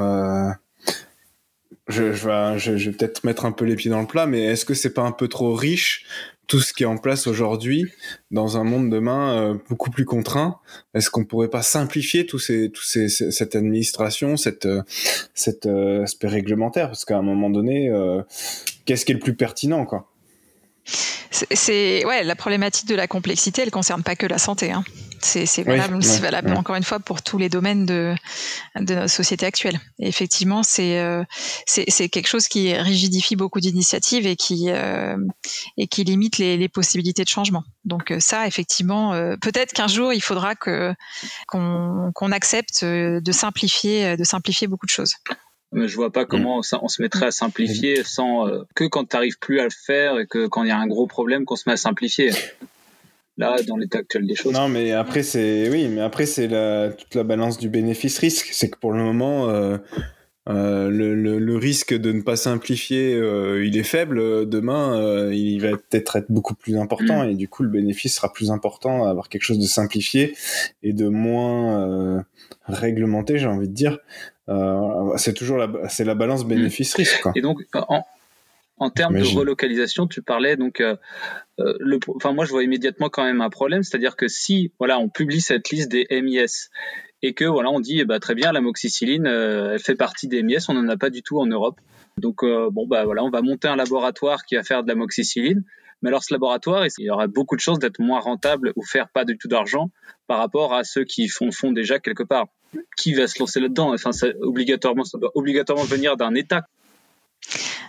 [1.88, 4.26] je, je, vais, je, je vais peut-être mettre un peu les pieds dans le plat,
[4.26, 6.06] mais est-ce que c'est pas un peu trop riche
[6.46, 7.86] tout ce qui est en place aujourd'hui
[8.30, 10.58] dans un monde demain euh, beaucoup plus contraint.
[10.94, 14.82] Est-ce qu'on pourrait pas simplifier tous ces, ces, cette administration, cette, euh,
[15.34, 16.88] cet euh, aspect réglementaire?
[16.88, 17.90] Parce qu'à un moment donné,
[18.84, 20.11] qu'est-ce qui est le plus pertinent, quoi?
[21.30, 24.72] C'est ouais, la problématique de la complexité, elle concerne pas que la santé.
[24.72, 24.84] Hein.
[25.24, 28.14] C'est valable, valable encore une fois pour tous les domaines de,
[28.76, 29.78] de notre société actuelle.
[30.00, 31.22] Et effectivement, c'est euh,
[31.66, 35.16] c'est quelque chose qui rigidifie beaucoup d'initiatives et qui euh,
[35.76, 37.62] et qui limite les, les, possibilités de changement.
[37.84, 40.92] Donc euh, ça, effectivement, euh, peut-être qu'un jour il faudra que
[41.46, 45.14] qu'on qu'on accepte de simplifier de simplifier beaucoup de choses.
[45.72, 49.16] Mais je vois pas comment ça, on se mettrait à simplifier sans que quand tu
[49.16, 51.56] n'arrives plus à le faire et que quand il y a un gros problème qu'on
[51.56, 52.30] se met à simplifier
[53.38, 54.52] là dans l'état actuel des choses.
[54.52, 58.48] Non, mais après c'est oui, mais après c'est la, toute la balance du bénéfice-risque.
[58.52, 59.78] C'est que pour le moment, euh,
[60.48, 64.48] euh, le, le, risque de ne pas simplifier, euh, il est faible.
[64.48, 67.30] Demain, euh, il va peut-être être beaucoup plus important mm.
[67.30, 70.34] et du coup le bénéfice sera plus important à avoir quelque chose de simplifié
[70.82, 72.20] et de moins euh,
[72.66, 73.98] réglementé, j'ai envie de dire.
[75.16, 77.28] C'est toujours la, c'est la balance bénéfice-risque.
[77.34, 78.04] Et donc en,
[78.82, 80.96] en termes de relocalisation, tu parlais donc, euh,
[81.60, 84.98] euh, le, enfin moi je vois immédiatement quand même un problème, c'est-à-dire que si voilà
[84.98, 86.68] on publie cette liste des MIS
[87.22, 90.42] et que voilà on dit eh ben, très bien l'amoxicilline euh, elle fait partie des
[90.42, 91.80] MIS, on n'en a pas du tout en Europe.
[92.18, 95.64] Donc bon bah voilà on va monter un laboratoire qui va faire de l'amoxicilline,
[96.02, 99.08] mais alors ce laboratoire il y aura beaucoup de chances d'être moins rentable ou faire
[99.08, 99.90] pas du tout d'argent
[100.26, 102.48] par rapport à ceux qui font font déjà quelque part.
[102.96, 106.66] Qui va se lancer là-dedans Enfin ça, obligatoirement ça doit obligatoirement venir d'un État.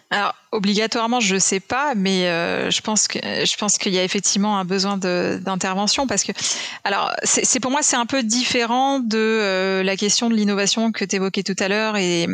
[0.10, 3.98] Alors obligatoirement, je ne sais pas, mais euh, je pense que je pense qu'il y
[3.98, 6.32] a effectivement un besoin d'intervention parce que
[6.84, 11.04] alors c'est pour moi c'est un peu différent de euh, la question de l'innovation que
[11.04, 12.28] tu évoquais tout à l'heure et,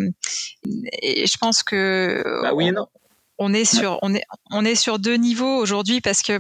[0.66, 2.88] je pense que bah oui non.
[3.38, 6.38] On est sur on est on est sur deux niveaux aujourd'hui parce que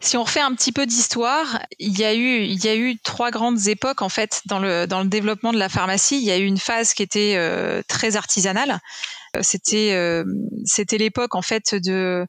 [0.00, 2.98] si on refait un petit peu d'histoire, il y a eu il y a eu
[2.98, 6.18] trois grandes époques en fait dans le dans le développement de la pharmacie.
[6.18, 8.80] Il y a eu une phase qui était euh, très artisanale
[9.36, 10.24] euh, c'était euh,
[10.64, 12.26] c'était l'époque en fait de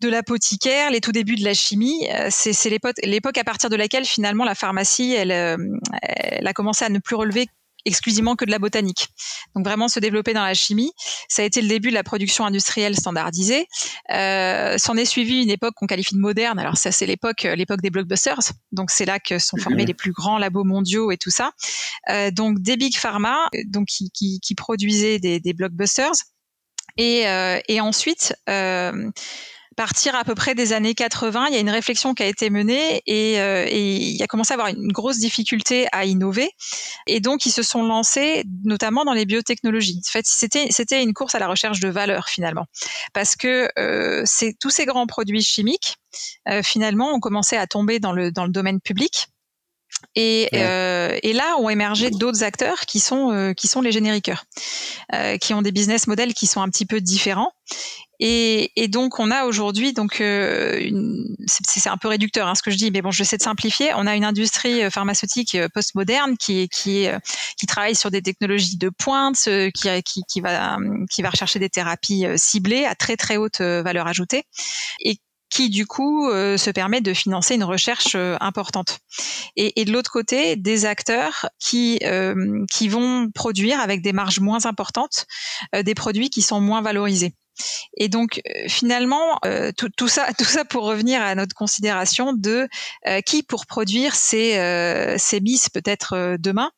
[0.00, 2.08] de l'apothicaire, les tout débuts de la chimie.
[2.12, 6.88] Euh, c'est l'époque, à partir de laquelle finalement la pharmacie, elle, elle a commencé à
[6.88, 7.48] ne plus relever
[7.84, 9.08] exclusivement que de la botanique.
[9.54, 10.92] Donc vraiment se développer dans la chimie.
[11.28, 13.66] Ça a été le début de la production industrielle standardisée.
[14.10, 16.58] Euh, S'en est suivi une époque qu'on qualifie de moderne.
[16.58, 18.52] Alors ça c'est l'époque l'époque des blockbusters.
[18.72, 21.52] Donc c'est là que sont formés les plus grands labos mondiaux et tout ça.
[22.10, 26.12] Euh, donc des big pharma, donc qui, qui, qui produisaient des, des blockbusters.
[26.96, 29.10] Et, euh, et ensuite, euh,
[29.78, 32.50] partir à peu près des années 80, il y a une réflexion qui a été
[32.50, 36.50] menée et, euh, et, il y a commencé à avoir une grosse difficulté à innover.
[37.06, 40.00] Et donc, ils se sont lancés notamment dans les biotechnologies.
[40.04, 42.66] En fait, c'était, c'était une course à la recherche de valeur finalement.
[43.12, 45.98] Parce que euh, c'est, tous ces grands produits chimiques,
[46.48, 49.28] euh, finalement, ont commencé à tomber dans le, dans le domaine public.
[50.14, 54.44] Et, euh, et, là ont émergé d'autres acteurs qui sont euh, qui sont les génériqueurs,
[55.14, 57.52] euh, qui ont des business models qui sont un petit peu différents
[58.20, 60.90] et, et, donc on a aujourd'hui donc euh,
[61.46, 63.42] c'est un peu réducteur hein, ce que je dis, mais bon, je vais essayer de
[63.42, 63.92] simplifier.
[63.94, 67.06] On a une industrie euh, pharmaceutique euh, postmoderne qui qui
[67.56, 70.78] qui travaille sur des technologies de pointe, qui, qui, qui va
[71.10, 74.44] qui va rechercher des thérapies ciblées à très très haute valeur ajoutée
[75.00, 75.18] et
[75.50, 78.98] qui du coup se permet de financer une recherche importante.
[79.56, 82.00] Et, et, de l'autre côté, des acteurs qui
[82.70, 85.26] qui vont produire avec des marges moins importantes
[85.72, 87.34] des produits qui sont moins valorisés.
[87.96, 92.32] Et donc euh, finalement, euh, tout, tout, ça, tout ça pour revenir à notre considération
[92.32, 92.68] de
[93.06, 96.70] euh, qui pour produire ces, ces bis peut-être demain,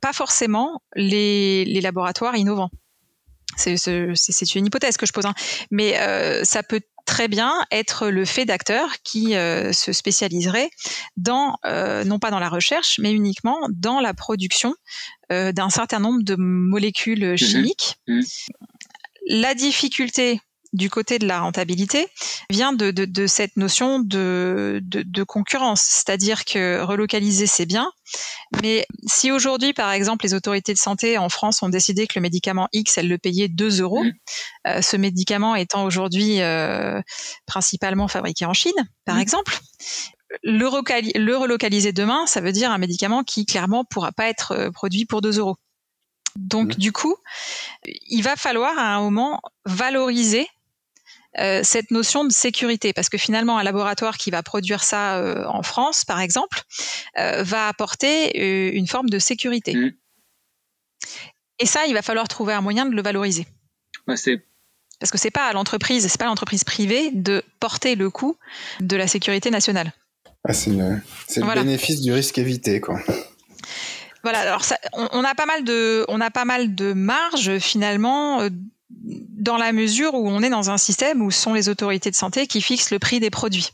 [0.00, 2.70] pas forcément les, les laboratoires innovants.
[3.56, 5.34] C'est une hypothèse que je pose, hein.
[5.70, 5.94] mais
[6.44, 10.70] ça peut très bien être le fait d'acteurs qui se spécialiseraient
[11.16, 11.56] dans,
[12.04, 14.74] non pas dans la recherche, mais uniquement dans la production
[15.30, 17.96] d'un certain nombre de molécules mmh chimiques.
[18.06, 18.20] Mmh
[19.26, 20.40] la difficulté
[20.72, 22.08] du côté de la rentabilité
[22.50, 27.90] vient de, de, cette notion de, de concurrence, c'est-à-dire que relocaliser c'est bien,
[28.62, 32.20] mais si aujourd'hui par exemple les autorités de santé en France ont décidé que le
[32.20, 34.12] médicament X elles le payaient 2 euros, mmh.
[34.66, 37.00] euh, ce médicament étant aujourd'hui euh,
[37.46, 39.20] principalement fabriqué en Chine par mmh.
[39.20, 39.58] exemple,
[40.42, 44.70] le, le relocaliser demain, ça veut dire un médicament qui clairement pourra pas être euh,
[44.70, 45.56] produit pour 2 euros.
[46.38, 47.16] Donc du coup,
[47.84, 50.48] il va falloir à un moment valoriser
[51.38, 55.44] euh, cette notion de sécurité, parce que finalement, un laboratoire qui va produire ça euh,
[55.46, 56.62] en France, par exemple,
[57.18, 59.74] euh, va apporter une forme de sécurité.
[59.74, 59.92] Mmh.
[61.60, 63.46] Et ça, il va falloir trouver un moyen de le valoriser.
[65.00, 68.36] parce que c'est pas à l'entreprise, c'est pas à l'entreprise privée de porter le coût
[68.80, 69.92] de la sécurité nationale.
[70.44, 73.00] Ah, c'est le, bénéfice du risque évité, quoi.
[74.28, 78.46] Voilà, alors ça, on, a pas mal de, on a pas mal de marge finalement
[78.90, 82.14] dans la mesure où on est dans un système où ce sont les autorités de
[82.14, 83.70] santé qui fixent le prix des produits.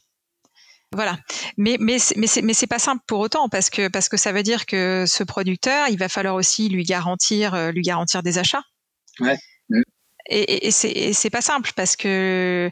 [0.93, 1.19] Voilà.
[1.57, 4.65] Mais, mais, mais c'est pas simple pour autant parce que, parce que ça veut dire
[4.65, 8.63] que ce producteur, il va falloir aussi lui garantir, euh, lui garantir des achats.
[9.19, 9.37] Ouais.
[10.31, 12.71] Et, et, et c'est pas simple parce que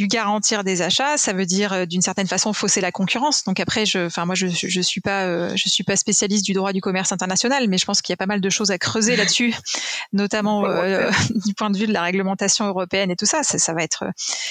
[0.00, 3.44] lui garantir des achats, ça veut dire euh, d'une certaine façon fausser la concurrence.
[3.44, 6.52] Donc après, je, enfin moi je, je suis pas, euh, je suis pas spécialiste du
[6.52, 8.78] droit du commerce international, mais je pense qu'il y a pas mal de choses à
[8.78, 9.54] creuser là-dessus,
[10.12, 11.10] notamment euh,
[11.46, 13.42] du point de vue de la réglementation européenne et tout ça.
[13.42, 14.04] Ça, ça va être,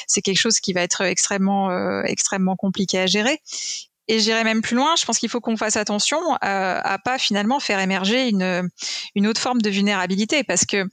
[0.08, 3.42] c'est quelque chose qui va être extrêmement, extrêmement compliqué à gérer.
[4.08, 4.96] Et j'irai même plus loin.
[5.00, 8.70] Je pense qu'il faut qu'on fasse attention à, à pas finalement faire émerger une,
[9.14, 10.90] une autre forme de vulnérabilité, parce que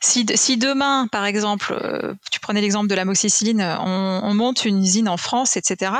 [0.00, 4.64] si, si, demain, par exemple, euh, tu prenais l'exemple de la moxicilline, on, on, monte
[4.64, 5.92] une usine en France, etc.,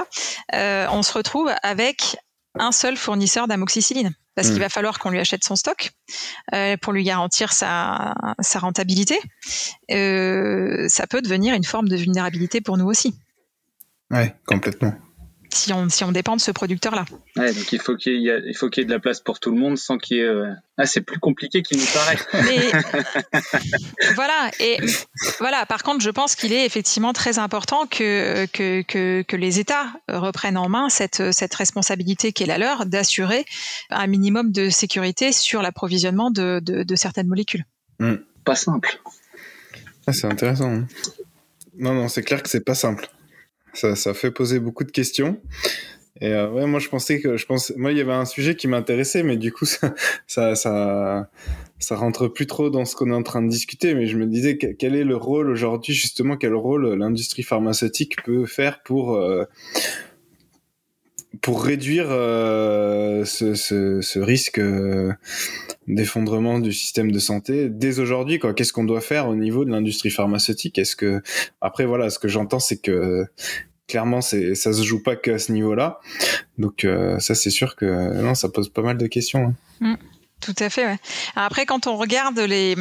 [0.54, 2.16] euh, on se retrouve avec
[2.58, 4.14] un seul fournisseur d'amoxicilline.
[4.34, 4.62] Parce qu'il mmh.
[4.62, 5.92] va falloir qu'on lui achète son stock
[6.54, 9.20] euh, pour lui garantir sa, sa rentabilité.
[9.92, 13.14] Euh, ça peut devenir une forme de vulnérabilité pour nous aussi.
[14.10, 14.92] Ouais, complètement
[15.54, 17.04] si on, si on dépend de ce producteur-là.
[17.36, 19.20] Ouais, donc il faut qu'il y, ait, il faut qu'il y ait de la place
[19.20, 20.24] pour tout le monde sans qu'il y ait.
[20.24, 22.18] Euh, ah, c'est plus compliqué qu'il nous paraît.
[22.44, 24.78] Mais voilà, et
[25.38, 25.66] voilà.
[25.66, 29.86] Par contre, je pense qu'il est effectivement très important que, que, que, que, les États
[30.08, 33.44] reprennent en main cette, cette responsabilité qui est la leur d'assurer
[33.90, 37.64] un minimum de sécurité sur l'approvisionnement de, de, de, certaines molécules.
[38.00, 38.16] Hmm.
[38.44, 39.00] Pas simple.
[40.06, 40.72] Ah, c'est intéressant.
[40.72, 40.86] Hein.
[41.78, 43.08] Non, non, c'est clair que c'est pas simple
[43.74, 45.40] ça, ça fait poser beaucoup de questions.
[46.20, 48.54] Et euh, ouais, moi je pensais que je pense, moi il y avait un sujet
[48.54, 49.94] qui m'intéressait, mais du coup ça,
[50.26, 51.28] ça, ça,
[51.80, 53.94] ça rentre plus trop dans ce qu'on est en train de discuter.
[53.94, 58.46] Mais je me disais quel est le rôle aujourd'hui justement, quel rôle l'industrie pharmaceutique peut
[58.46, 59.44] faire pour euh,
[61.44, 65.12] pour réduire euh, ce, risque euh,
[65.86, 69.70] d'effondrement du système de santé dès aujourd'hui quoi qu'est-ce qu'on doit faire au niveau de
[69.70, 70.78] l'industrie pharmaceutique?
[70.78, 71.22] Est-ce que
[71.60, 73.26] après voilà ce que j'entends c'est que
[73.86, 76.00] clairement c'est ça se joue pas qu'à ce niveau-là
[76.56, 79.92] donc euh, ça c'est sûr que ça pose pas mal de questions hein.
[79.92, 79.96] mmh,
[80.40, 80.98] tout à fait ouais.
[81.36, 82.74] après quand on regarde les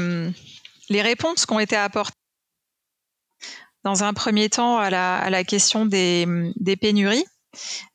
[0.90, 2.16] les réponses qui ont été apportées
[3.84, 7.26] dans un premier temps à la, à la question des, des pénuries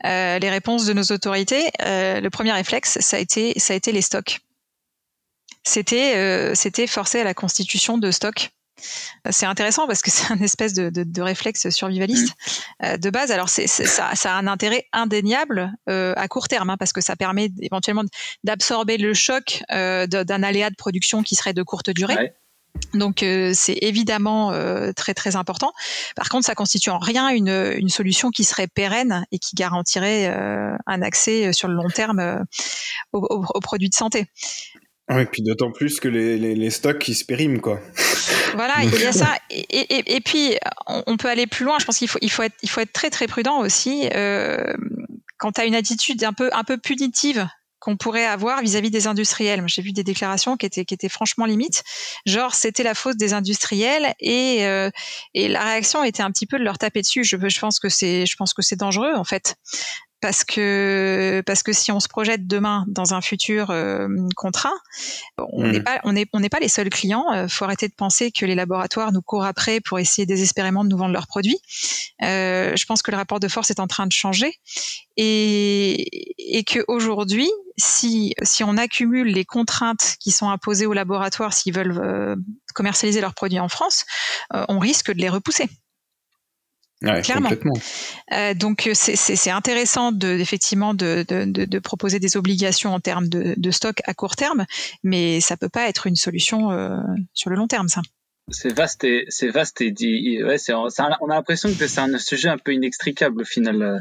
[0.05, 3.77] euh, les réponses de nos autorités, euh, le premier réflexe, ça a été, ça a
[3.77, 4.41] été les stocks.
[5.65, 8.51] C'était, euh, c'était forcé à la constitution de stocks.
[9.31, 12.33] C'est intéressant parce que c'est un espèce de, de, de réflexe survivaliste
[12.81, 12.97] mmh.
[12.99, 13.33] de base.
[13.33, 17.17] Alors c'est, ça, ça, a un intérêt indéniable à court terme hein, parce que ça
[17.17, 18.05] permet éventuellement
[18.45, 22.33] d'absorber le choc d'un aléa de production qui serait de courte durée.
[22.95, 25.73] Donc euh, c'est évidemment euh, très très important.
[26.17, 30.29] Par contre, ça constitue en rien une, une solution qui serait pérenne et qui garantirait
[30.29, 32.45] euh, un accès sur le long terme
[33.13, 34.27] aux, aux, produits de santé.
[35.09, 37.81] Ah et puis d'autant plus que les, les, les, stocks qui se périment quoi.
[38.55, 39.37] Voilà, il y a ça.
[39.51, 40.57] Et, et, et puis
[40.87, 41.79] on, peut aller plus loin.
[41.79, 44.09] Je pense qu'il faut il faut être il faut être très très prudent aussi.
[44.15, 44.75] Euh,
[45.39, 47.47] quand tu as une attitude un peu un peu punitive
[47.79, 49.63] qu'on pourrait avoir vis-à-vis des industriels.
[49.67, 51.83] J'ai vu des déclarations qui étaient, qui étaient franchement limites,
[52.27, 54.91] genre c'était la faute des industriels et, euh,
[55.35, 57.25] et la réaction était un petit peu de leur taper dessus.
[57.25, 59.57] Je, pense que c'est, je pense que c'est dangereux en fait
[60.21, 64.79] parce que parce que si on se projette demain dans un futur euh, contraint,
[65.39, 65.85] on n'est hmm.
[65.85, 67.25] pas on n'est on n'est pas les seuls clients.
[67.33, 70.89] Euh, faut arrêter de penser que les laboratoires nous courent après pour essayer désespérément de
[70.89, 71.59] nous vendre leurs produits.
[72.23, 74.55] Euh, je pense que le rapport de force est en train de changer
[75.17, 81.53] et et que aujourd'hui, si si on accumule les contraintes qui sont imposées aux laboratoires
[81.53, 82.37] s'ils veulent euh,
[82.75, 84.05] commercialiser leurs produits en France,
[84.55, 85.69] euh, on risque de les repousser.
[87.03, 87.51] Ouais, Clairement.
[88.33, 93.55] Euh, donc c'est intéressant de, effectivement de, de, de, proposer des obligations en termes de,
[93.57, 94.67] de, stock à court terme,
[95.05, 96.97] mais ça peut pas être une solution euh,
[97.35, 98.03] sur le long terme, ça.
[98.51, 100.43] C'est vaste et c'est vaste et dit.
[100.43, 103.83] Ouais, on a l'impression que c'est un sujet un peu inextricable au final.
[103.83, 103.99] Euh.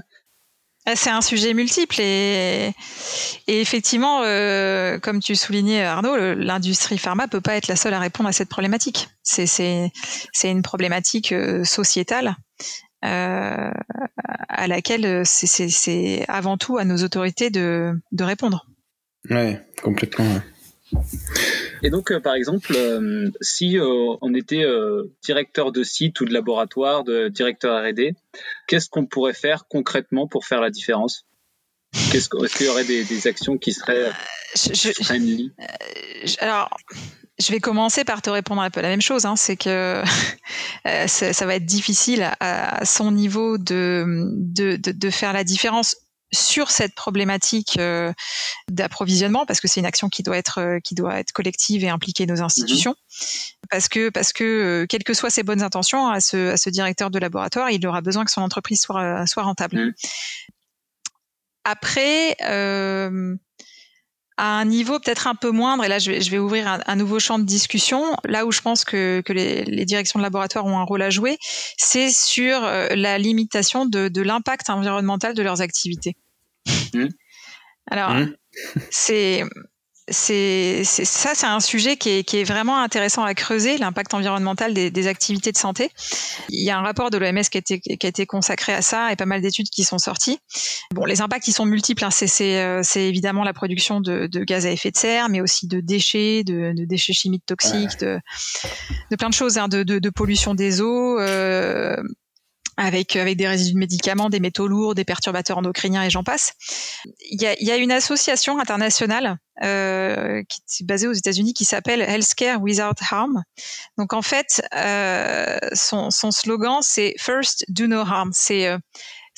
[0.85, 2.71] Ah, c'est un sujet multiple et,
[3.47, 7.99] et effectivement, euh, comme tu soulignais Arnaud, l'industrie pharma peut pas être la seule à
[7.99, 9.09] répondre à cette problématique.
[9.21, 9.91] C'est
[10.45, 12.37] une problématique euh, sociétale
[13.05, 13.71] euh,
[14.49, 18.65] à laquelle c'est avant tout à nos autorités de, de répondre.
[19.29, 20.41] Ouais, complètement.
[21.83, 22.73] Et donc, par exemple,
[23.41, 24.65] si on était
[25.23, 28.15] directeur de site ou de laboratoire, de directeur R&D,
[28.67, 31.27] qu'est-ce qu'on pourrait faire concrètement pour faire la différence?
[32.13, 34.11] Est-ce qu'il y aurait des, actions qui seraient,
[34.55, 36.69] je, Alors,
[37.39, 39.25] je vais commencer par te répondre un peu la même chose.
[39.25, 40.03] Hein, c'est que
[40.87, 45.95] euh, ça, va être difficile à, son niveau de, de, de, faire la différence
[46.33, 48.11] sur cette problématique euh,
[48.69, 51.89] d'approvisionnement parce que c'est une action qui doit être euh, qui doit être collective et
[51.89, 53.67] impliquer nos institutions mm-hmm.
[53.69, 57.11] parce que parce que quelles que soient ses bonnes intentions à ce, à ce directeur
[57.11, 59.93] de laboratoire il aura besoin que son entreprise soit soit rentable mm.
[61.63, 62.35] après
[64.37, 66.95] à un niveau peut-être un peu moindre, et là je vais, je vais ouvrir un,
[66.95, 70.65] nouveau champ de discussion, là où je pense que, que les, les, directions de laboratoire
[70.65, 71.37] ont un rôle à jouer,
[71.77, 76.15] c'est sur euh, la limitation de, de l'impact environnemental de leurs activités.
[76.93, 77.07] Mmh.
[77.89, 78.33] Alors, mmh.
[78.91, 79.43] c'est
[80.09, 84.73] c'est ça, c'est un sujet qui est, qui est, vraiment intéressant à creuser, l'impact environnemental
[84.73, 85.91] des, des, activités de santé.
[86.49, 88.81] Il y a un rapport de l'OMS qui, a été, qui a été consacré à
[88.81, 90.39] ça et pas mal d'études qui sont sorties.
[90.93, 92.05] Bon, les impacts, ils sont multiples.
[92.05, 92.11] Hein.
[92.11, 95.81] C'est euh, évidemment la production de, de, gaz à effet de serre, mais aussi de
[95.81, 98.19] déchets, de, de déchets chimiques toxiques, de,
[99.11, 101.19] de, plein de choses, hein, de, de, pollution des eaux.
[101.19, 101.97] Euh,
[102.77, 106.53] avec, avec des résidus de médicaments, des métaux lourds, des perturbateurs endocriniens et j'en passe.
[107.31, 111.65] Il y a, y a une association internationale euh, qui est basée aux États-Unis qui
[111.65, 113.43] s'appelle Healthcare Without Harm.
[113.97, 118.29] Donc en fait, euh, son, son slogan c'est First Do No Harm.
[118.33, 118.77] C'est euh,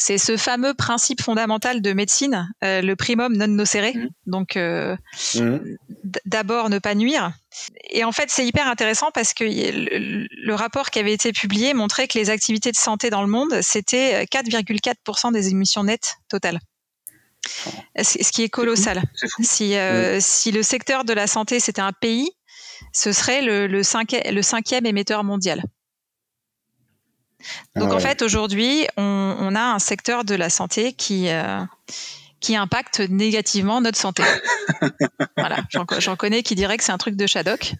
[0.01, 3.93] c'est ce fameux principe fondamental de médecine, euh, le primum non nocere.
[3.93, 4.07] Mmh.
[4.27, 4.95] Donc, euh,
[5.35, 5.57] mmh.
[6.25, 7.33] d'abord ne pas nuire.
[7.89, 12.07] Et en fait, c'est hyper intéressant parce que le, rapport qui avait été publié montrait
[12.07, 16.59] que les activités de santé dans le monde, c'était 4,4% des émissions nettes totales.
[17.97, 19.01] Ce qui est colossal.
[19.41, 22.29] si, euh, si le secteur de la santé, c'était un pays,
[22.93, 25.63] ce serait le, le cinquième émetteur mondial.
[27.75, 31.61] Donc en ah fait, aujourd'hui, on, a un secteur de la santé qui, euh,
[32.39, 34.23] qui impacte négativement notre santé.
[35.37, 35.57] voilà,
[35.99, 37.73] j'en connais qui diraient que c'est un truc de Shadok.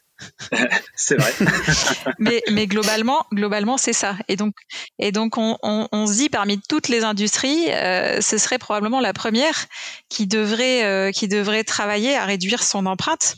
[0.96, 1.34] c'est vrai.
[2.20, 4.16] mais, mais globalement, globalement, c'est ça.
[4.28, 4.54] Et donc,
[4.98, 9.14] et donc on, on, se dit parmi toutes les industries, euh, ce serait probablement la
[9.14, 9.66] première
[10.10, 13.38] qui devrait, euh, qui devrait travailler à réduire son empreinte,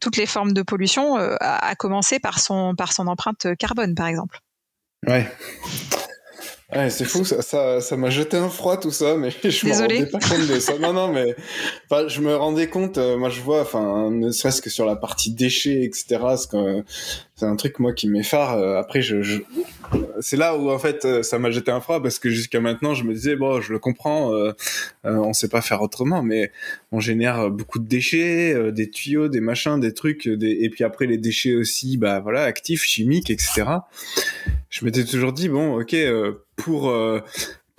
[0.00, 4.38] toutes les formes de pollution, à commencer par son, par son empreinte carbone, par exemple.
[5.06, 5.28] Ouais.
[6.74, 9.72] Ouais, c'est fou, ça, ça, ça m'a jeté un froid tout ça, mais je me
[9.72, 10.78] rendais pas compte de ça.
[10.78, 11.36] Non, non, mais
[11.90, 12.96] enfin, je me rendais compte.
[12.96, 16.20] Euh, moi, je vois, enfin, ne serait-ce que sur la partie déchets, etc.
[17.42, 18.56] C'est un truc moi qui m'effare.
[18.56, 19.40] Euh, après, je,
[20.20, 22.94] c'est là où en fait euh, ça m'a jeté un froid parce que jusqu'à maintenant,
[22.94, 24.52] je me disais bon, je le comprends, euh,
[25.02, 26.52] on sait pas faire autrement, mais
[26.92, 31.18] on génère beaucoup de déchets, des tuyaux, des machins, des trucs, et puis après les
[31.18, 33.64] déchets aussi, bah voilà, actifs, chimiques, etc.
[34.70, 35.96] Je m'étais toujours dit bon, ok
[36.56, 37.20] pour euh,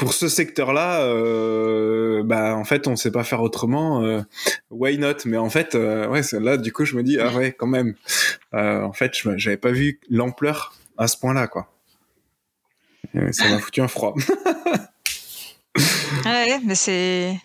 [0.04, 4.04] pour ce secteur-là, euh, bah en fait on sait pas faire autrement.
[4.04, 4.22] Euh,
[4.70, 5.16] why not?
[5.26, 7.96] Mais en fait, ouais, là du coup je me dis ah ouais quand même.
[8.52, 11.74] en fait, j'avais pas vu l'ampleur à ce point-là quoi.
[13.32, 14.14] ça m'a foutu un froid.
[16.26, 17.40] ouais, mais c'est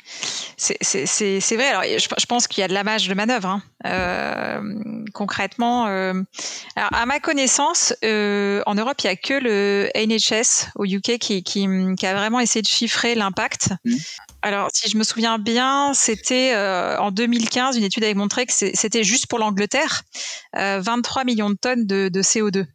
[0.58, 1.68] c'est vrai.
[1.68, 3.48] Alors, je, pense qu'il y a de la marge de manœuvre.
[3.48, 3.62] Hein.
[3.86, 6.14] Euh, concrètement, euh,
[6.74, 11.18] alors, à ma connaissance, euh, en Europe, il n'y a que le NHS au UK
[11.18, 13.70] qui, qui, qui a vraiment essayé de chiffrer l'impact.
[13.84, 13.94] Mmh.
[14.42, 19.04] Alors, si je me souviens bien, c'était en 2015, une étude avait montré que c'était
[19.04, 20.02] juste pour l'Angleterre,
[20.54, 22.66] 23 millions de tonnes de, de CO2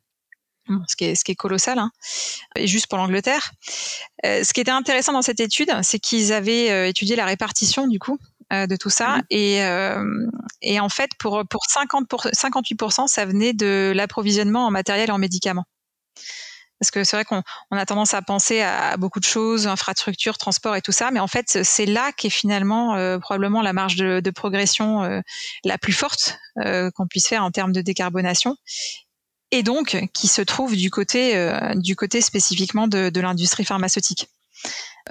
[0.88, 1.91] ce qui est, ce qui est colossal, hein,
[2.55, 3.51] et juste pour l'Angleterre.
[4.26, 7.88] Euh, ce qui était intéressant dans cette étude, c'est qu'ils avaient euh, étudié la répartition
[7.88, 8.18] du coup
[8.51, 9.22] euh, de tout ça, mmh.
[9.32, 9.57] et,
[10.61, 15.11] et en fait pour pour 50 pour 58%, ça venait de l'approvisionnement en matériel et
[15.11, 15.66] en médicaments.
[16.80, 17.41] Parce que c'est vrai qu'on
[17.72, 21.22] on a tendance à penser à beaucoup de choses, infrastructures, transport et tout ça, mais
[21.22, 25.22] en fait c'est là qu'est finalement probablement la marge de, de progression
[25.64, 28.57] la plus forte qu'on puisse faire en termes de décarbonation
[29.53, 34.27] et donc qui se trouve du côté, euh, du côté spécifiquement de, de l'industrie pharmaceutique.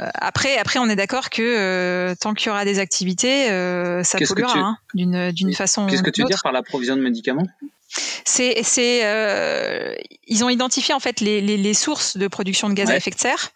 [0.01, 3.47] Euh, après, après, on est d'accord que euh, tant qu'il y aura des activités,
[4.03, 5.87] ça polluera hein, d'une d'une façon.
[5.87, 7.47] Qu'est-ce que tu veux dire par l'approvisionnement de médicaments?
[8.25, 9.95] C'est, c'est, euh,
[10.27, 13.11] ils ont identifié en fait les, les, les, sources de production de gaz à effet
[13.11, 13.51] de serre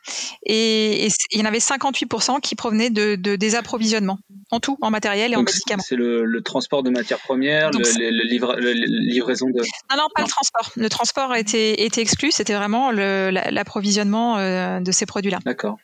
[0.44, 4.18] et, il y en avait 58% qui provenaient de, de, des approvisionnements,
[4.50, 5.82] en tout, en matériel et en médicaments.
[5.86, 9.60] C'est le, le, transport de matières premières, le, le, livraison de.
[9.90, 10.72] Non, non, pas le transport.
[10.76, 15.38] Le transport était, était exclu, c'était vraiment l'approvisionnement euh, de ces produits-là.
[15.44, 15.78] D'accord.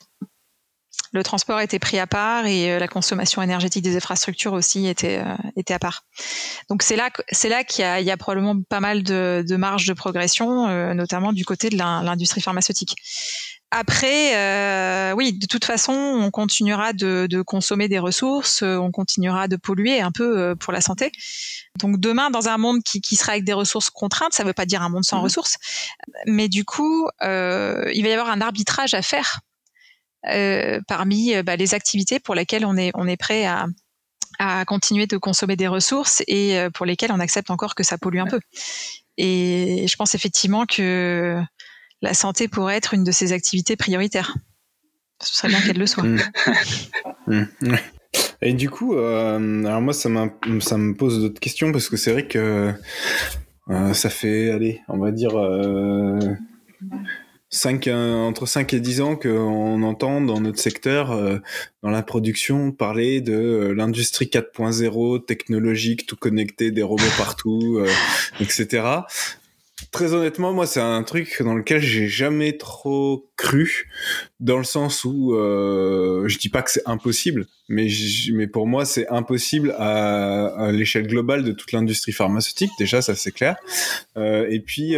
[1.12, 5.22] Le transport était pris à part et la consommation énergétique des infrastructures aussi était,
[5.56, 6.04] était à part.
[6.70, 9.86] Donc c'est là, c'est là qu'il y y a probablement pas mal de, de marge
[9.86, 12.96] de progression, notamment du côté de l'industrie pharmaceutique.
[13.74, 19.56] Après, euh, oui, de toute façon, on continuera de, consommer des ressources, on continuera de
[19.56, 21.10] polluer un peu euh, pour la santé.
[21.80, 24.66] Donc demain, dans un monde qui, sera avec des ressources contraintes, ça ne veut pas
[24.66, 25.24] dire un monde sans mmh.
[25.24, 25.56] ressources,
[26.26, 29.40] mais du coup, euh, il va y avoir un arbitrage à faire
[30.86, 33.66] parmi bah, les activités pour lesquelles on est, on est prêt à,
[34.38, 38.18] à continuer de consommer des ressources et pour lesquelles on accepte encore que ça pollue
[38.18, 38.40] un peu.
[39.18, 41.40] Et je pense effectivement que
[42.02, 44.36] la santé pourrait être une de ses activités prioritaires.
[45.22, 46.04] Ce serait bien qu'elle le soit.
[47.28, 47.44] Mm.
[47.60, 47.76] Mm.
[48.42, 50.10] Et du coup, euh, alors moi, ça,
[50.60, 52.74] ça me pose d'autres questions parce que c'est vrai que
[53.70, 56.18] euh, ça fait, allez, on va dire, euh,
[57.66, 61.40] entre 5 et 10 ans qu'on entend dans notre secteur,
[61.82, 67.84] dans la production, parler de l'industrie 4.0, technologique, tout connecté, des robots partout,
[68.40, 69.02] etc.
[69.90, 73.90] Très honnêtement, moi, c'est un truc dans lequel j'ai jamais trop cru,
[74.40, 77.88] dans le sens où euh, je dis pas que c'est impossible, mais
[78.32, 82.70] mais pour moi, c'est impossible à, à l'échelle globale de toute l'industrie pharmaceutique.
[82.78, 83.56] Déjà, ça c'est clair.
[84.16, 84.96] Euh, et puis.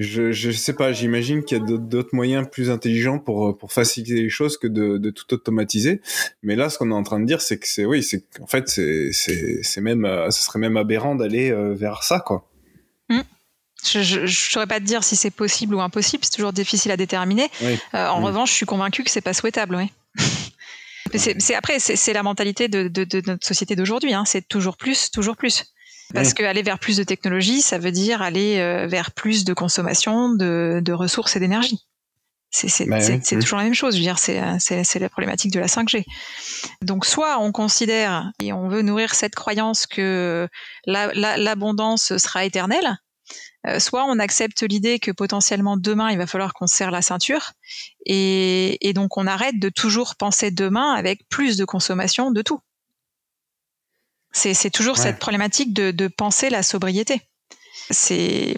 [0.00, 3.72] Euh, je, je sais pas, j'imagine qu'il y a d'autres moyens plus intelligents pour, pour
[3.72, 6.00] faciliter les choses que de, de tout automatiser.
[6.42, 8.46] Mais là, ce qu'on est en train de dire, c'est que c'est, oui, c'est, en
[8.46, 12.48] fait, c'est, c'est, c'est même, euh, ce serait même aberrant d'aller euh, vers ça, quoi.
[13.08, 13.20] Mmh.
[13.84, 16.98] Je ne saurais pas te dire si c'est possible ou impossible, c'est toujours difficile à
[16.98, 17.48] déterminer.
[17.62, 19.74] Euh, en revanche, je suis convaincu que c'est pas souhaitable.
[19.74, 19.90] Oui.
[21.14, 24.12] c'est, après, c'est, la mentalité de, de, de notre société d'aujourd'hui.
[24.12, 24.24] Hein.
[24.26, 25.64] C'est toujours plus, toujours plus.
[26.14, 29.54] Parce que aller vers plus de technologie, ça veut dire aller euh, vers plus de
[29.54, 31.86] consommation de, de ressources et d'énergie.
[32.52, 33.94] C'est, c'est, toujours la même chose.
[33.94, 36.04] Je veux dire, c'est, la problématique de la 5G.
[36.82, 40.48] Donc, soit on considère et on veut nourrir cette croyance que
[40.84, 42.98] la, la, l'abondance sera éternelle,
[43.66, 47.52] euh, soit on accepte l'idée que potentiellement demain il va falloir qu'on serre la ceinture
[48.06, 52.60] et, donc on arrête de toujours penser demain avec plus de consommation de tout.
[54.32, 57.22] C'est toujours cette problématique de, penser la sobriété.
[57.90, 58.56] C'est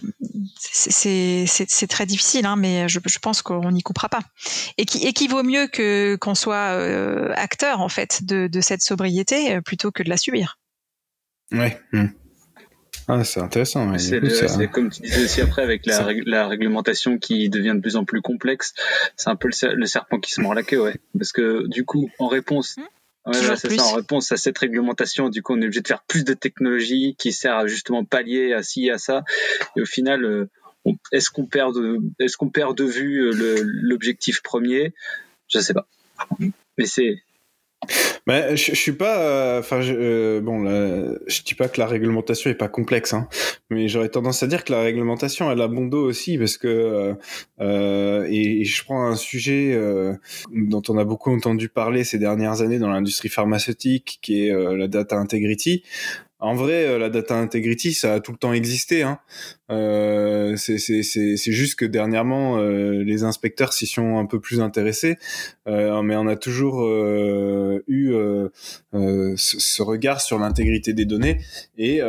[0.58, 4.20] c'est très difficile, hein, mais je, pense qu'on n'y coupera pas.
[4.78, 8.60] Et qui, et qui vaut mieux que qu'on soit euh, acteur en fait de, de,
[8.60, 10.58] cette sobriété euh, plutôt que de la subir?
[11.50, 11.80] Ouais.
[11.92, 12.08] Hmm.
[13.08, 13.98] Ah, c'est intéressant.
[13.98, 18.04] C'est comme tu disais aussi après avec la, la, réglementation qui devient de plus en
[18.04, 18.74] plus complexe.
[19.16, 20.94] C'est un peu le, serpent qui se mord la queue, ouais.
[21.18, 22.76] Parce que du coup, en réponse,
[23.26, 23.56] mmh.
[23.56, 26.34] ça, en réponse à cette réglementation, du coup, on est obligé de faire plus de
[26.34, 29.22] technologie qui sert à justement pallier à ci, à ça.
[29.76, 30.50] Et au final, euh,
[31.12, 34.92] est-ce qu'on perd de, est-ce qu'on perd de vue euh, l'objectif premier?
[35.48, 35.86] Je sais pas.
[36.78, 37.22] Mais c'est
[38.26, 40.64] mais je, je suis pas, euh, enfin, euh, bon,
[41.26, 43.28] je dis pas que la réglementation est pas complexe, hein,
[43.70, 47.16] mais j'aurais tendance à dire que la réglementation elle a bon dos aussi parce que
[47.60, 49.78] euh, et, je prends un sujet
[50.52, 54.88] dont on a beaucoup entendu parler ces dernières années dans l'industrie pharmaceutique, qui est la
[54.88, 55.82] data integrity.
[56.42, 59.02] En vrai, euh, la data integrity, ça a tout le temps existé.
[59.02, 59.20] Hein.
[59.70, 65.18] Euh, c'est juste que dernièrement, euh, les inspecteurs s'y sont un peu plus intéressés,
[65.68, 68.12] euh, mais on a toujours euh, eu
[68.92, 71.38] ce, ce, regard sur l'intégrité des données.
[71.78, 72.00] Et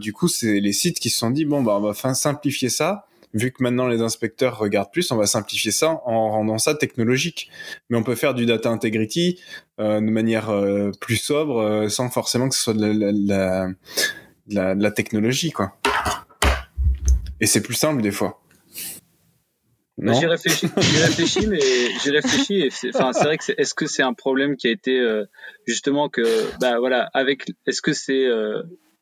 [0.00, 3.06] du coup, c'est les sites qui se sont dit bon, bah, on va simplifier ça
[3.34, 7.50] vu que maintenant les inspecteurs regardent plus, on va simplifier ça en rendant ça technologique.
[7.88, 9.40] Mais on peut faire du data integrity
[9.80, 13.68] euh, de manière euh, plus sobre, euh, sans forcément que ce soit de la,
[14.48, 15.76] la, la, technologie, quoi.
[17.40, 18.40] Et c'est plus simple des fois.
[19.98, 21.60] J'y réfléchis, réfléchis, mais
[22.02, 22.68] j'ai réfléchi.
[22.94, 25.00] Enfin, c'est vrai que est-ce que c'est un problème qui a été
[25.66, 26.22] justement que,
[26.60, 28.26] bah voilà, avec, est-ce que c'est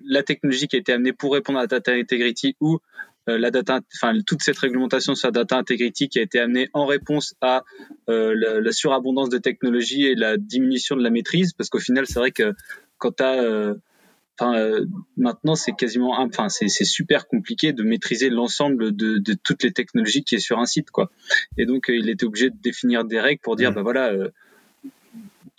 [0.05, 2.81] la technologie qui a été amenée pour répondre à la data integrity ou
[3.27, 6.87] la data, enfin toute cette réglementation sur la data integrity qui a été amenée en
[6.87, 7.64] réponse à
[8.09, 12.18] euh, la, surabondance de technologies et la diminution de la maîtrise, parce qu'au final c'est
[12.18, 12.55] vrai que
[12.99, 14.87] quand tu as euh,
[15.18, 20.25] maintenant, c'est quasiment, enfin, c'est super compliqué de maîtriser l'ensemble de, de, toutes les technologies
[20.25, 21.11] qui est sur un site, quoi.
[21.59, 23.75] Et donc, il était obligé de définir des règles pour dire, mmh.
[23.75, 24.14] bah voilà,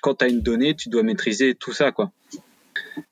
[0.02, 2.12] quand tu as une donnée, tu dois maîtriser tout ça, quoi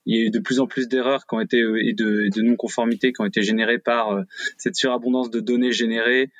[0.05, 2.29] il y a eu de plus en plus d'erreurs qui ont été euh, et de,
[2.35, 4.23] de non-conformités qui ont été générées par euh,
[4.57, 6.31] cette surabondance de données générées.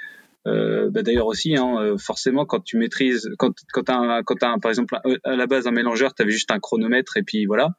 [0.47, 4.71] Euh, bah d'ailleurs aussi, hein, forcément, quand tu maîtrises, quand quand t'as quand as par
[4.71, 7.75] exemple à la base un mélangeur, tu avais juste un chronomètre et puis voilà.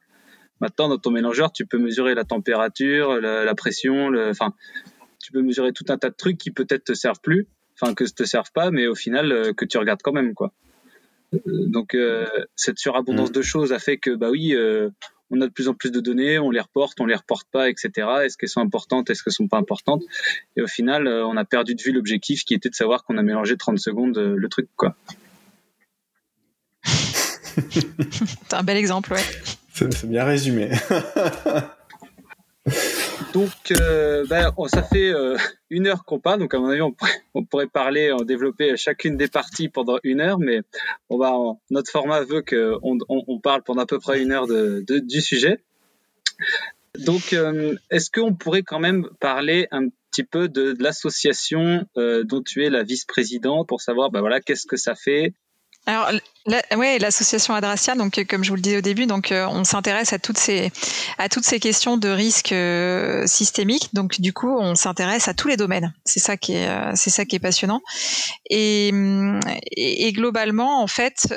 [0.61, 4.53] Maintenant, dans ton mélangeur, tu peux mesurer la température, la, pression, enfin,
[5.19, 8.03] tu peux mesurer tout un tas de trucs qui peut-être te servent plus, enfin que
[8.03, 10.53] te servent pas, mais au final que tu regardes quand même quoi.
[11.45, 11.97] donc
[12.55, 13.33] cette surabondance mm.
[13.33, 14.55] de choses a fait que bah oui,
[15.31, 17.69] on a de plus en plus de données, on les reporte, on les reporte pas,
[17.69, 17.89] etc.
[18.23, 20.03] Est-ce qu'elles sont importantes, est-ce qu'elles sont pas importantes?
[20.57, 23.23] Et au final, on a perdu de vue l'objectif qui était de savoir qu'on a
[23.23, 24.95] mélangé 30 secondes le truc, quoi.
[27.69, 29.23] C'est un bel exemple, ouais.
[29.73, 30.69] C'est bien résumé.
[33.33, 35.37] donc, euh, ben, ça fait euh,
[35.69, 36.39] une heure qu'on parle.
[36.39, 36.81] Donc, à mon avis,
[37.33, 40.39] on pourrait, parler, en développer chacune des parties pendant une heure.
[40.39, 40.61] Mais
[41.09, 41.33] on va,
[41.69, 45.59] notre format veut qu'on on, parle pendant à peu près une heure de, du sujet.
[46.97, 52.65] Donc, euh, est-ce qu'on pourrait quand même parler un petit peu de, l'association dont tu
[52.65, 55.33] es la vice-présidente pour savoir, ben voilà, qu'est-ce que ça fait,
[55.87, 56.11] alors,
[56.75, 59.63] ouais, l'association Adracia, donc euh, comme je vous le disais au début, donc euh, on
[59.63, 60.71] s'intéresse à toutes ces
[61.17, 63.89] à toutes ces questions de risques euh, systémiques.
[63.93, 65.91] Donc du coup, on s'intéresse à tous les domaines.
[66.05, 67.81] C'est ça qui est c'est ça qui est passionnant.
[68.49, 68.91] Et,
[69.75, 71.27] et, globalement, en fait.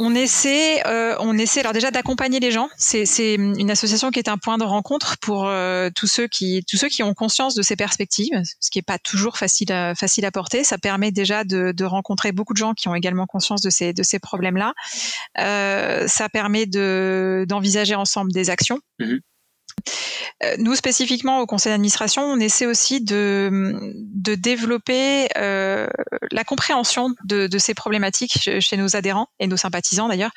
[0.00, 2.68] On essaie, euh, on essaie alors déjà d'accompagner les gens.
[2.76, 6.76] C'est une association qui est un point de rencontre pour euh, tous ceux qui tous
[6.76, 10.24] ceux qui ont conscience de ces perspectives, ce qui n'est pas toujours facile à, facile
[10.24, 10.62] à porter.
[10.62, 14.04] Ça permet déjà de, rencontrer beaucoup de gens qui ont également conscience de ces de
[14.04, 14.72] ces problèmes-là.
[15.40, 18.78] Euh, ça permet de d'envisager ensemble des actions.
[19.02, 19.18] Euh,
[20.58, 25.86] nous, spécifiquement au conseil d'administration, on essaie aussi de, de développer euh,
[26.30, 30.32] la compréhension de, de, ces problématiques chez nos adhérents et nos sympathisants d'ailleurs,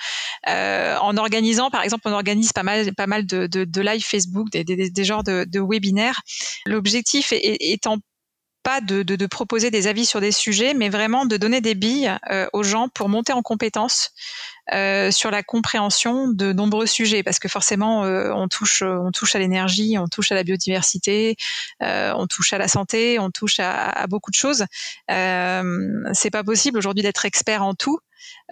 [0.49, 4.03] euh, en organisant, par exemple, on organise pas mal, pas mal de, de, de live
[4.05, 6.21] Facebook, des, des, des genres de, de webinaires.
[6.65, 7.97] L'objectif étant
[8.63, 11.73] pas de, de, de, proposer des avis sur des sujets, mais vraiment de donner des
[11.75, 14.11] billes euh, aux gens pour monter en compétences
[14.73, 19.35] euh, sur la compréhension de nombreux sujets, parce que forcément, euh, on touche, on touche
[19.35, 21.35] à l'énergie, on touche à la biodiversité,
[21.83, 24.65] euh, on touche à la santé, on touche à, à beaucoup de choses.
[25.09, 27.99] c'est pas possible aujourd'hui d'être expert en tout.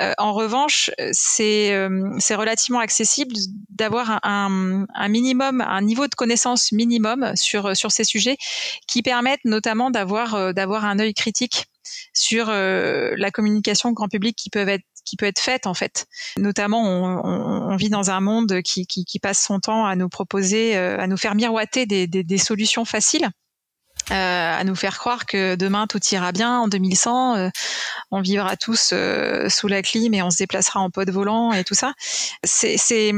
[0.02, 3.36] Euh, en revanche, c'est c'est relativement accessible
[3.70, 8.38] d'avoir un, un, minimum, un niveau de connaissance minimum sur sur ces sujets,
[8.88, 11.68] qui permettent notamment d'avoir d'avoir un œil critique
[12.14, 16.06] sur la communication grand public qui peut être qui peut être faite en fait.
[16.38, 21.08] Notamment, on, vit dans un monde qui, passe son temps à nous proposer, euh, à
[21.08, 23.30] nous faire miroiter des, solutions faciles
[24.12, 27.50] à nous faire croire que demain tout ira bien en 2100, euh,
[28.12, 31.64] on vivra tous euh, sous la clim et on se déplacera en pod volant et
[31.64, 31.94] tout ça.
[32.44, 33.14] C'est,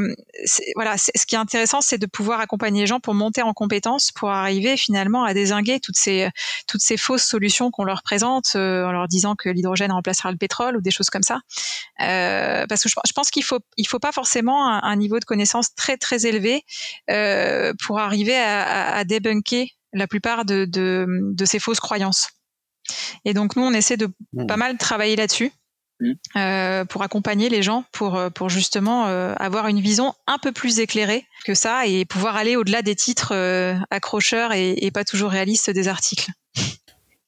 [0.75, 4.11] voilà, ce qui est intéressant, c'est de pouvoir accompagner les gens pour monter en compétences,
[4.11, 6.29] pour arriver finalement à désinguer toutes ces
[6.67, 10.77] toutes ces fausses solutions qu'on leur présente en leur disant que l'hydrogène remplacera le pétrole
[10.77, 11.39] ou des choses comme ça.
[11.97, 15.97] parce que je, pense qu'il faut il faut pas forcément un, niveau de connaissance très
[15.97, 16.63] très élevé
[17.79, 22.29] pour arriver à, à, à débunker la plupart de, de, ces fausses croyances.
[23.25, 24.47] Et donc nous, on essaie de mmh.
[24.47, 25.51] pas mal travailler là-dessus.
[26.01, 26.11] Mmh.
[26.35, 30.51] Euh, pour accompagner les gens, pour, euh, pour justement euh, avoir une vision un peu
[30.51, 33.35] plus éclairée que ça et pouvoir aller au-delà des titres
[33.91, 36.31] accrocheurs et, pas toujours réalistes des articles.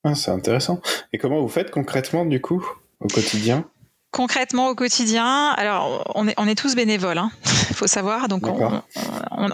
[0.04, 0.82] Ah, c'est intéressant.
[1.14, 2.68] Et comment vous faites concrètement du coup
[3.00, 3.70] au quotidien?
[4.14, 7.32] Concrètement au quotidien, alors on est, on est tous bénévoles, il hein,
[7.74, 8.28] faut savoir.
[8.28, 8.84] Donc on,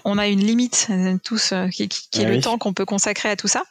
[0.04, 2.84] on, a une limite euh, tous euh, qui, qui, est ah le temps qu'on peut
[2.84, 3.64] consacrer à tout ça.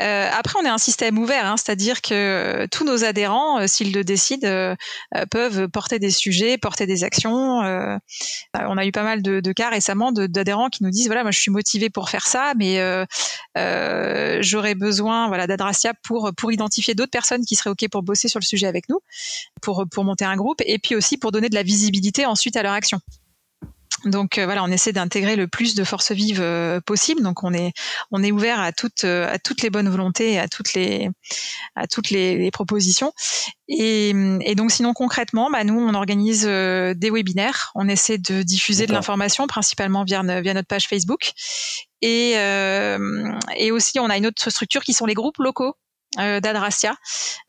[0.00, 4.02] Euh, après, on est un système ouvert, hein, c'est-à-dire que tous nos adhérents, s'ils le
[4.02, 4.74] décident,
[5.30, 7.60] peuvent porter des sujets, porter des actions.
[8.54, 11.30] on a eu pas mal de, de cas récemment d'adhérents qui nous disent voilà, moi
[11.30, 12.80] je suis motivé pour faire ça, mais
[14.42, 18.40] j'aurais besoin voilà d'Adracia pour pour identifier d'autres personnes qui seraient ok pour bosser sur
[18.40, 18.98] le sujet avec nous,
[19.60, 22.62] pour pour monter un groupe et puis aussi pour donner de la visibilité ensuite à
[22.62, 23.00] leur action.
[24.04, 27.22] Donc euh, voilà, on essaie d'intégrer le plus de forces vives euh, possible.
[27.22, 27.72] Donc on est
[28.10, 31.08] on est ouvert à toutes euh, à toutes les bonnes volontés, à toutes les
[31.76, 33.12] à toutes les, propositions.
[33.68, 34.12] Et,
[34.56, 37.70] donc sinon concrètement, bah, nous on organise des webinaires.
[37.74, 41.32] On essaie de diffuser de l'information principalement via via notre page Facebook.
[42.02, 45.76] Et et aussi on a une autre structure qui sont les groupes locaux
[46.18, 46.94] euh, d'Adracia,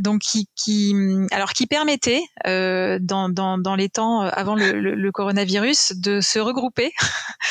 [0.01, 0.95] donc qui, qui,
[1.31, 6.21] alors qui permettait euh, dans, dans, dans, les temps euh, avant le, le, coronavirus de
[6.21, 6.93] se regrouper.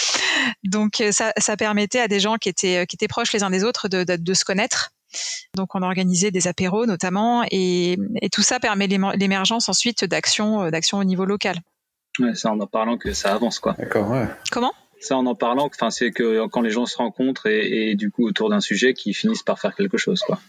[0.65, 3.63] donc ça, ça, permettait à des gens qui étaient, qui étaient proches les uns des
[3.63, 4.93] autres de, de, de se connaître.
[5.55, 10.71] Donc on a organisé des apéros notamment, et, et tout ça permet l'émergence ensuite d'actions,
[10.71, 11.59] d'actions au niveau local.
[12.21, 13.75] Ouais, ça en en parlant que ça avance quoi.
[13.79, 14.11] D'accord.
[14.11, 14.29] Ouais.
[14.51, 14.73] Comment?
[14.99, 18.11] Ça en en parlant, enfin c'est que quand les gens se rencontrent et, et du
[18.11, 20.41] coup autour d'un sujet, qui finissent par faire quelque chose quoi.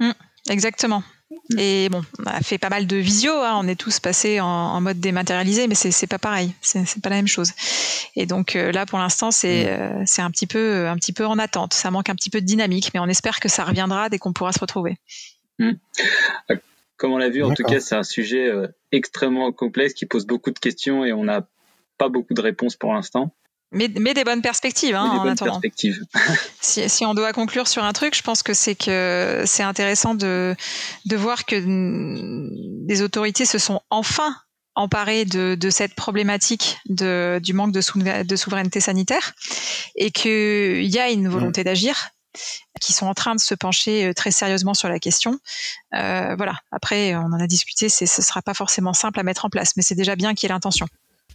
[0.00, 0.12] Mm,
[0.48, 1.02] exactement.
[1.30, 1.58] Mm.
[1.58, 3.58] Et bon, on a fait pas mal de visio, hein.
[3.62, 7.28] on est tous passés en, mode dématérialisé, mais c'est pas pareil, c'est pas la même
[7.28, 7.52] chose.
[8.16, 10.22] Et donc euh, là, pour l'instant, c'est mm.
[10.22, 11.74] euh, un petit peu un petit peu en attente.
[11.74, 14.32] Ça manque un petit peu de dynamique, mais on espère que ça reviendra dès qu'on
[14.32, 14.96] pourra se retrouver.
[15.60, 16.56] Euh,
[16.96, 20.26] comme on l'a vu, en tout cas, c'est un sujet euh, extrêmement complexe qui pose
[20.26, 21.46] beaucoup de questions et on n'a
[21.98, 23.34] pas beaucoup de réponses pour l'instant.
[23.72, 25.52] Mais, mais, des bonnes perspectives hein, des en bonnes attendant.
[25.52, 26.00] Perspectives.
[26.60, 30.14] si, si, on doit conclure sur un truc, je pense que c'est que c'est intéressant
[30.14, 30.56] de,
[31.06, 31.56] de voir que
[32.86, 34.34] des autorités se sont enfin
[34.74, 39.34] emparées de, de cette problématique de, du manque de, sou, de souveraineté sanitaire
[39.96, 41.64] et qu'il y a une volonté mmh.
[41.64, 42.10] d'agir
[42.80, 45.38] qui sont en train de se pencher euh, très sérieusement sur la question.
[45.94, 46.54] Euh, voilà.
[46.70, 49.76] Après, on en a discuté, ce ne sera pas forcément simple à mettre en place,
[49.76, 50.86] mais c'est déjà bien qu'il y ait l'intention.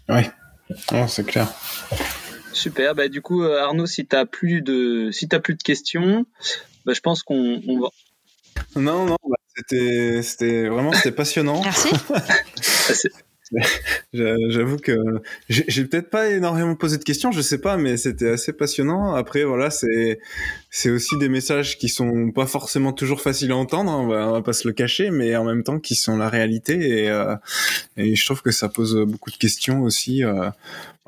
[0.10, 0.24] Oui,
[1.08, 1.48] c'est clair.
[2.56, 2.95] Super.
[2.95, 6.26] Bah, du coup, euh, Arnaud, si tu n'as plus, de, si plus de questions,
[6.86, 7.89] bah, je pense qu'on va.
[8.78, 11.62] Non, non, bah, c'était, c'était vraiment c'était passionnant.
[11.62, 11.89] Merci.
[14.14, 14.97] J'avoue que
[15.49, 19.14] j'ai peut-être pas énormément posé de questions, je sais pas, mais c'était assez passionnant.
[19.14, 20.20] Après, voilà, c'est
[20.72, 24.32] c'est aussi des messages qui sont pas forcément toujours faciles à entendre, hein, on, va,
[24.32, 27.03] va, pas se le cacher, mais en même temps qui sont la réalité.
[27.03, 27.36] Et, euh,
[27.97, 30.49] et je trouve que ça pose beaucoup de questions aussi euh,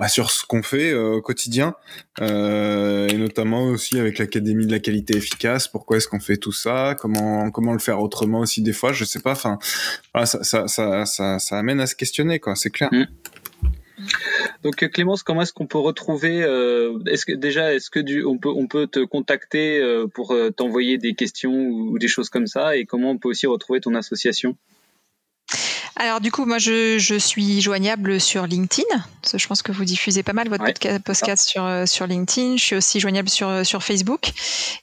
[0.08, 1.76] sur ce qu'on fait euh, au quotidien,
[2.22, 5.68] euh, et notamment aussi avec l'Académie de la qualité efficace.
[5.68, 9.06] Pourquoi est-ce qu'on fait tout ça Comment comment le faire autrement aussi des fois Je
[9.06, 9.34] sais pas.
[9.34, 9.58] Ça,
[10.26, 12.56] ça, ça, ça, amène à se questionner, quoi.
[12.56, 12.90] C'est clair.
[12.92, 13.06] Mm.
[14.64, 18.50] Donc Clémence, comment est-ce qu'on peut retrouver euh, Est-ce que déjà, est-ce que on peut
[18.50, 22.78] on peut te contacter euh, pour euh, t'envoyer des questions ou des choses comme ça
[22.78, 24.56] Et comment on peut aussi retrouver ton association?
[26.00, 28.88] Alors du coup, moi je, je, suis joignable sur LinkedIn.
[29.34, 31.00] Je pense que vous diffusez pas mal votre ouais.
[31.00, 32.58] podcast sur, euh, sur LinkedIn.
[32.58, 34.32] Je suis aussi joignable sur, euh, sur Facebook.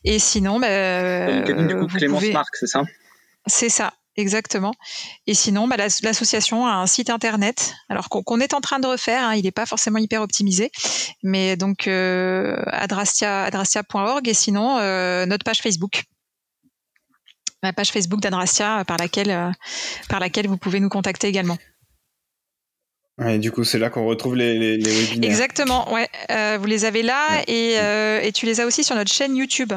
[0.04, 2.32] Et sinon, bah, LinkedIn, du coup, Clémence pouvez...
[2.32, 2.82] Marc, c'est ça?
[3.46, 3.92] C'est ça.
[4.16, 4.72] Exactement.
[5.26, 8.86] Et sinon, bah, l'association a un site internet, alors qu'on qu est en train de
[8.86, 9.24] refaire.
[9.24, 10.70] Hein, il n'est pas forcément hyper optimisé,
[11.22, 16.04] mais donc euh, adrastia, adrastia.org et sinon euh, notre page Facebook
[17.64, 19.50] la page Facebook d'Adrastia euh, par laquelle, euh,
[20.08, 21.58] par laquelle vous pouvez nous contacter également.
[23.24, 25.30] Et du coup, c'est là qu'on retrouve les, les, les, webinaires.
[25.30, 26.08] Exactement, ouais.
[26.30, 27.44] Euh, vous les avez là ouais.
[27.46, 29.72] et, euh, et, tu les as aussi sur notre chaîne YouTube.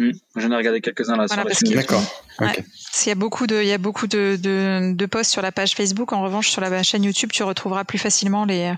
[0.00, 0.12] Mmh.
[0.36, 1.78] J'en ai regardé quelques-uns là voilà, sur la chaîne.
[1.78, 2.24] D'accord.
[2.38, 2.64] Okay.
[3.04, 5.52] Il y a beaucoup de, il y a beaucoup de, de, de, posts sur la
[5.52, 6.14] page Facebook.
[6.14, 8.72] En revanche, sur la chaîne YouTube, tu retrouveras plus facilement les,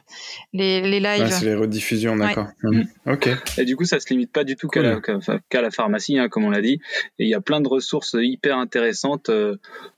[0.52, 1.22] les, les lives.
[1.22, 2.48] Ouais, c'est les rediffusions, d'accord.
[2.64, 2.78] Ouais.
[2.78, 3.12] Mmh.
[3.12, 3.28] Ok.
[3.56, 5.00] Et du coup, ça se limite pas du tout qu'à la,
[5.48, 6.80] qu'à la pharmacie, hein, comme on l'a dit.
[7.20, 9.28] Et il y a plein de ressources hyper intéressantes.
[9.28, 9.54] Euh,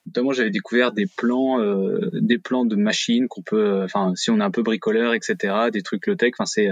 [0.06, 4.40] notamment, j'avais découvert des plans, euh, des plans de machines qu'on peut, enfin, si on
[4.40, 6.32] est un peu bricoleur, etc., des trucs low tech.
[6.38, 6.68] Enfin, c'est,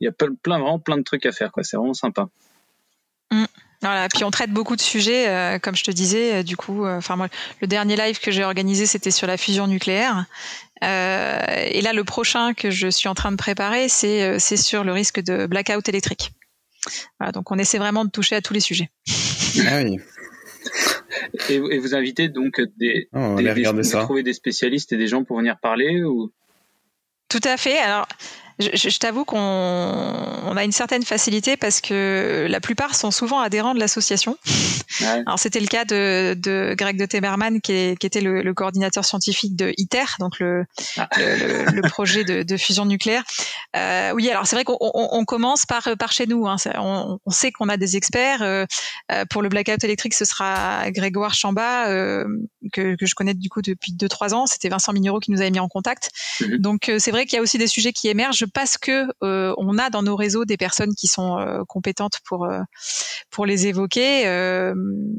[0.00, 1.50] il y a plein, plein, vraiment plein de trucs à faire.
[1.50, 1.64] Quoi.
[1.64, 2.28] C'est vraiment sympa.
[3.82, 6.34] Voilà, puis on traite beaucoup de sujets, euh, comme je te disais.
[6.34, 7.28] Euh, du coup, enfin moi,
[7.60, 10.26] le dernier live que j'ai organisé, c'était sur la fusion nucléaire.
[10.84, 14.84] Euh, et là, le prochain que je suis en train de préparer, c'est c'est sur
[14.84, 16.32] le risque de blackout électrique.
[17.18, 18.90] Voilà, donc on essaie vraiment de toucher à tous les sujets.
[19.66, 19.98] Ah oui.
[21.48, 24.02] Et, et vous invitez donc des, oh, on des, des vous ça.
[24.02, 26.30] trouver des spécialistes et des gens pour venir parler ou?
[27.28, 27.78] Tout à fait.
[27.78, 28.06] Alors
[28.60, 33.40] je, je t'avoue qu'on on a une certaine facilité parce que la plupart sont souvent
[33.40, 34.36] adhérents de l'association.
[35.00, 35.22] Ouais.
[35.24, 38.54] Alors c'était le cas de, de Greg de Teberman qui, est, qui était le, le,
[38.54, 40.66] coordinateur scientifique de ITER, donc le,
[40.98, 41.08] ah.
[41.16, 43.22] le, le, projet de, de, fusion nucléaire.
[43.76, 46.46] Euh, oui, alors c'est vrai qu'on on commence par, par chez nous.
[46.46, 46.56] Hein.
[46.74, 48.42] On, on, sait qu'on a des experts.
[48.42, 48.66] Euh,
[49.30, 52.26] pour le blackout électrique, ce sera Grégoire Chamba euh,
[52.72, 54.46] que, que, je connais du coup depuis 2-3 ans.
[54.46, 56.10] C'était Vincent Mignero qui nous avait mis en contact.
[56.40, 56.58] Mm -hmm.
[56.58, 59.78] Donc c'est vrai qu'il y a aussi des sujets qui émergent parce que euh, on
[59.78, 62.60] a dans nos réseaux des personnes qui sont euh, compétentes pour euh,
[63.30, 64.26] pour les évoquer.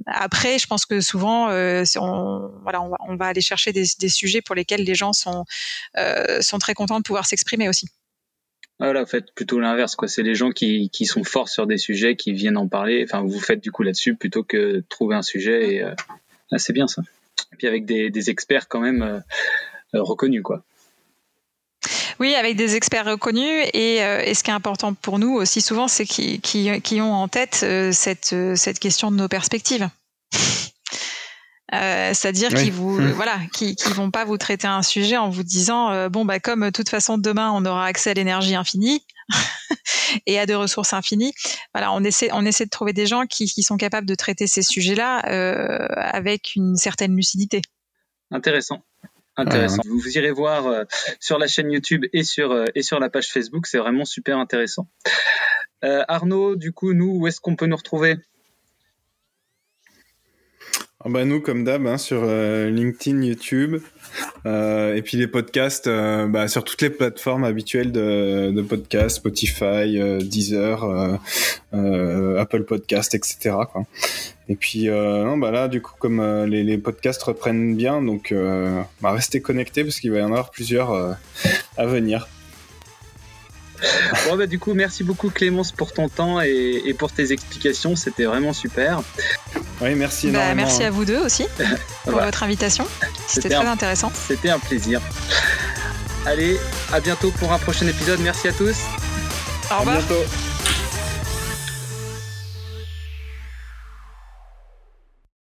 [0.05, 5.13] après, je pense que souvent, on, va, aller chercher des, sujets pour lesquels les gens
[5.13, 5.45] sont
[6.41, 7.87] sont très contents de pouvoir s'exprimer aussi.
[8.79, 10.07] Voilà, faites plutôt l'inverse, quoi.
[10.07, 13.05] C'est les gens qui, qui sont forts sur des sujets qui viennent en parler.
[13.07, 15.75] Enfin, vous faites du coup là-dessus plutôt que trouver un sujet.
[15.75, 17.03] Et ah, c'est bien ça.
[17.53, 19.23] Et puis avec des, des experts quand même
[19.93, 20.65] reconnus, quoi.
[22.21, 23.67] Oui, avec des experts reconnus.
[23.73, 27.01] Et, euh, et, ce qui est important pour nous aussi souvent, c'est qu'ils qui, qui
[27.01, 29.89] ont en tête euh, cette, cette question de nos perspectives.
[31.73, 32.63] Euh, c'est-à-dire oui.
[32.63, 33.11] qu'ils vous mmh.
[33.11, 36.37] voilà qui qui vont pas vous traiter un sujet en vous disant euh, bon bah
[36.37, 39.05] comme de toute façon demain on aura accès à l'énergie infinie
[40.25, 41.33] et à des ressources infinies
[41.73, 44.47] voilà on essaie on essaie de trouver des gens qui, qui sont capables de traiter
[44.47, 47.61] ces sujets là euh, avec une certaine lucidité
[48.31, 48.83] intéressant
[49.37, 49.81] intéressant.
[49.85, 49.89] Ouais.
[49.89, 50.83] Vous irez voir euh,
[51.19, 54.37] sur la chaîne YouTube et sur, euh, et sur la page Facebook, c'est vraiment super
[54.37, 54.87] intéressant.
[55.83, 58.17] Euh, Arnaud, du coup, nous, où est-ce qu'on peut nous retrouver?
[61.03, 63.81] Ah bah nous, comme d'hab, hein, sur euh, LinkedIn, YouTube,
[64.45, 69.15] euh, et puis les podcasts euh, bah, sur toutes les plateformes habituelles de, de podcasts,
[69.15, 71.19] Spotify, Deezer,
[71.73, 73.55] Apple Podcast, etc.
[74.47, 78.31] Et puis non, bah là, du coup, comme les, les, podcasts reprennent bien, donc
[79.01, 81.17] bah, restez connectés parce qu'il va y en avoir plusieurs
[81.77, 82.27] à venir.
[84.29, 87.95] Bon, bah, du coup, merci beaucoup Clémence pour ton temps et, et pour tes explications.
[87.95, 89.01] C'était vraiment super.
[89.81, 90.29] Oui, merci.
[90.31, 91.45] Bah, merci à vous deux aussi
[92.03, 92.85] pour votre invitation.
[93.27, 94.11] C'était très intéressant.
[94.13, 95.01] C'était un plaisir.
[96.25, 96.59] Allez,
[96.93, 98.19] à bientôt pour un prochain épisode.
[98.21, 98.77] Merci à tous.
[99.71, 99.97] Au revoir.
[99.97, 100.50] À bientôt.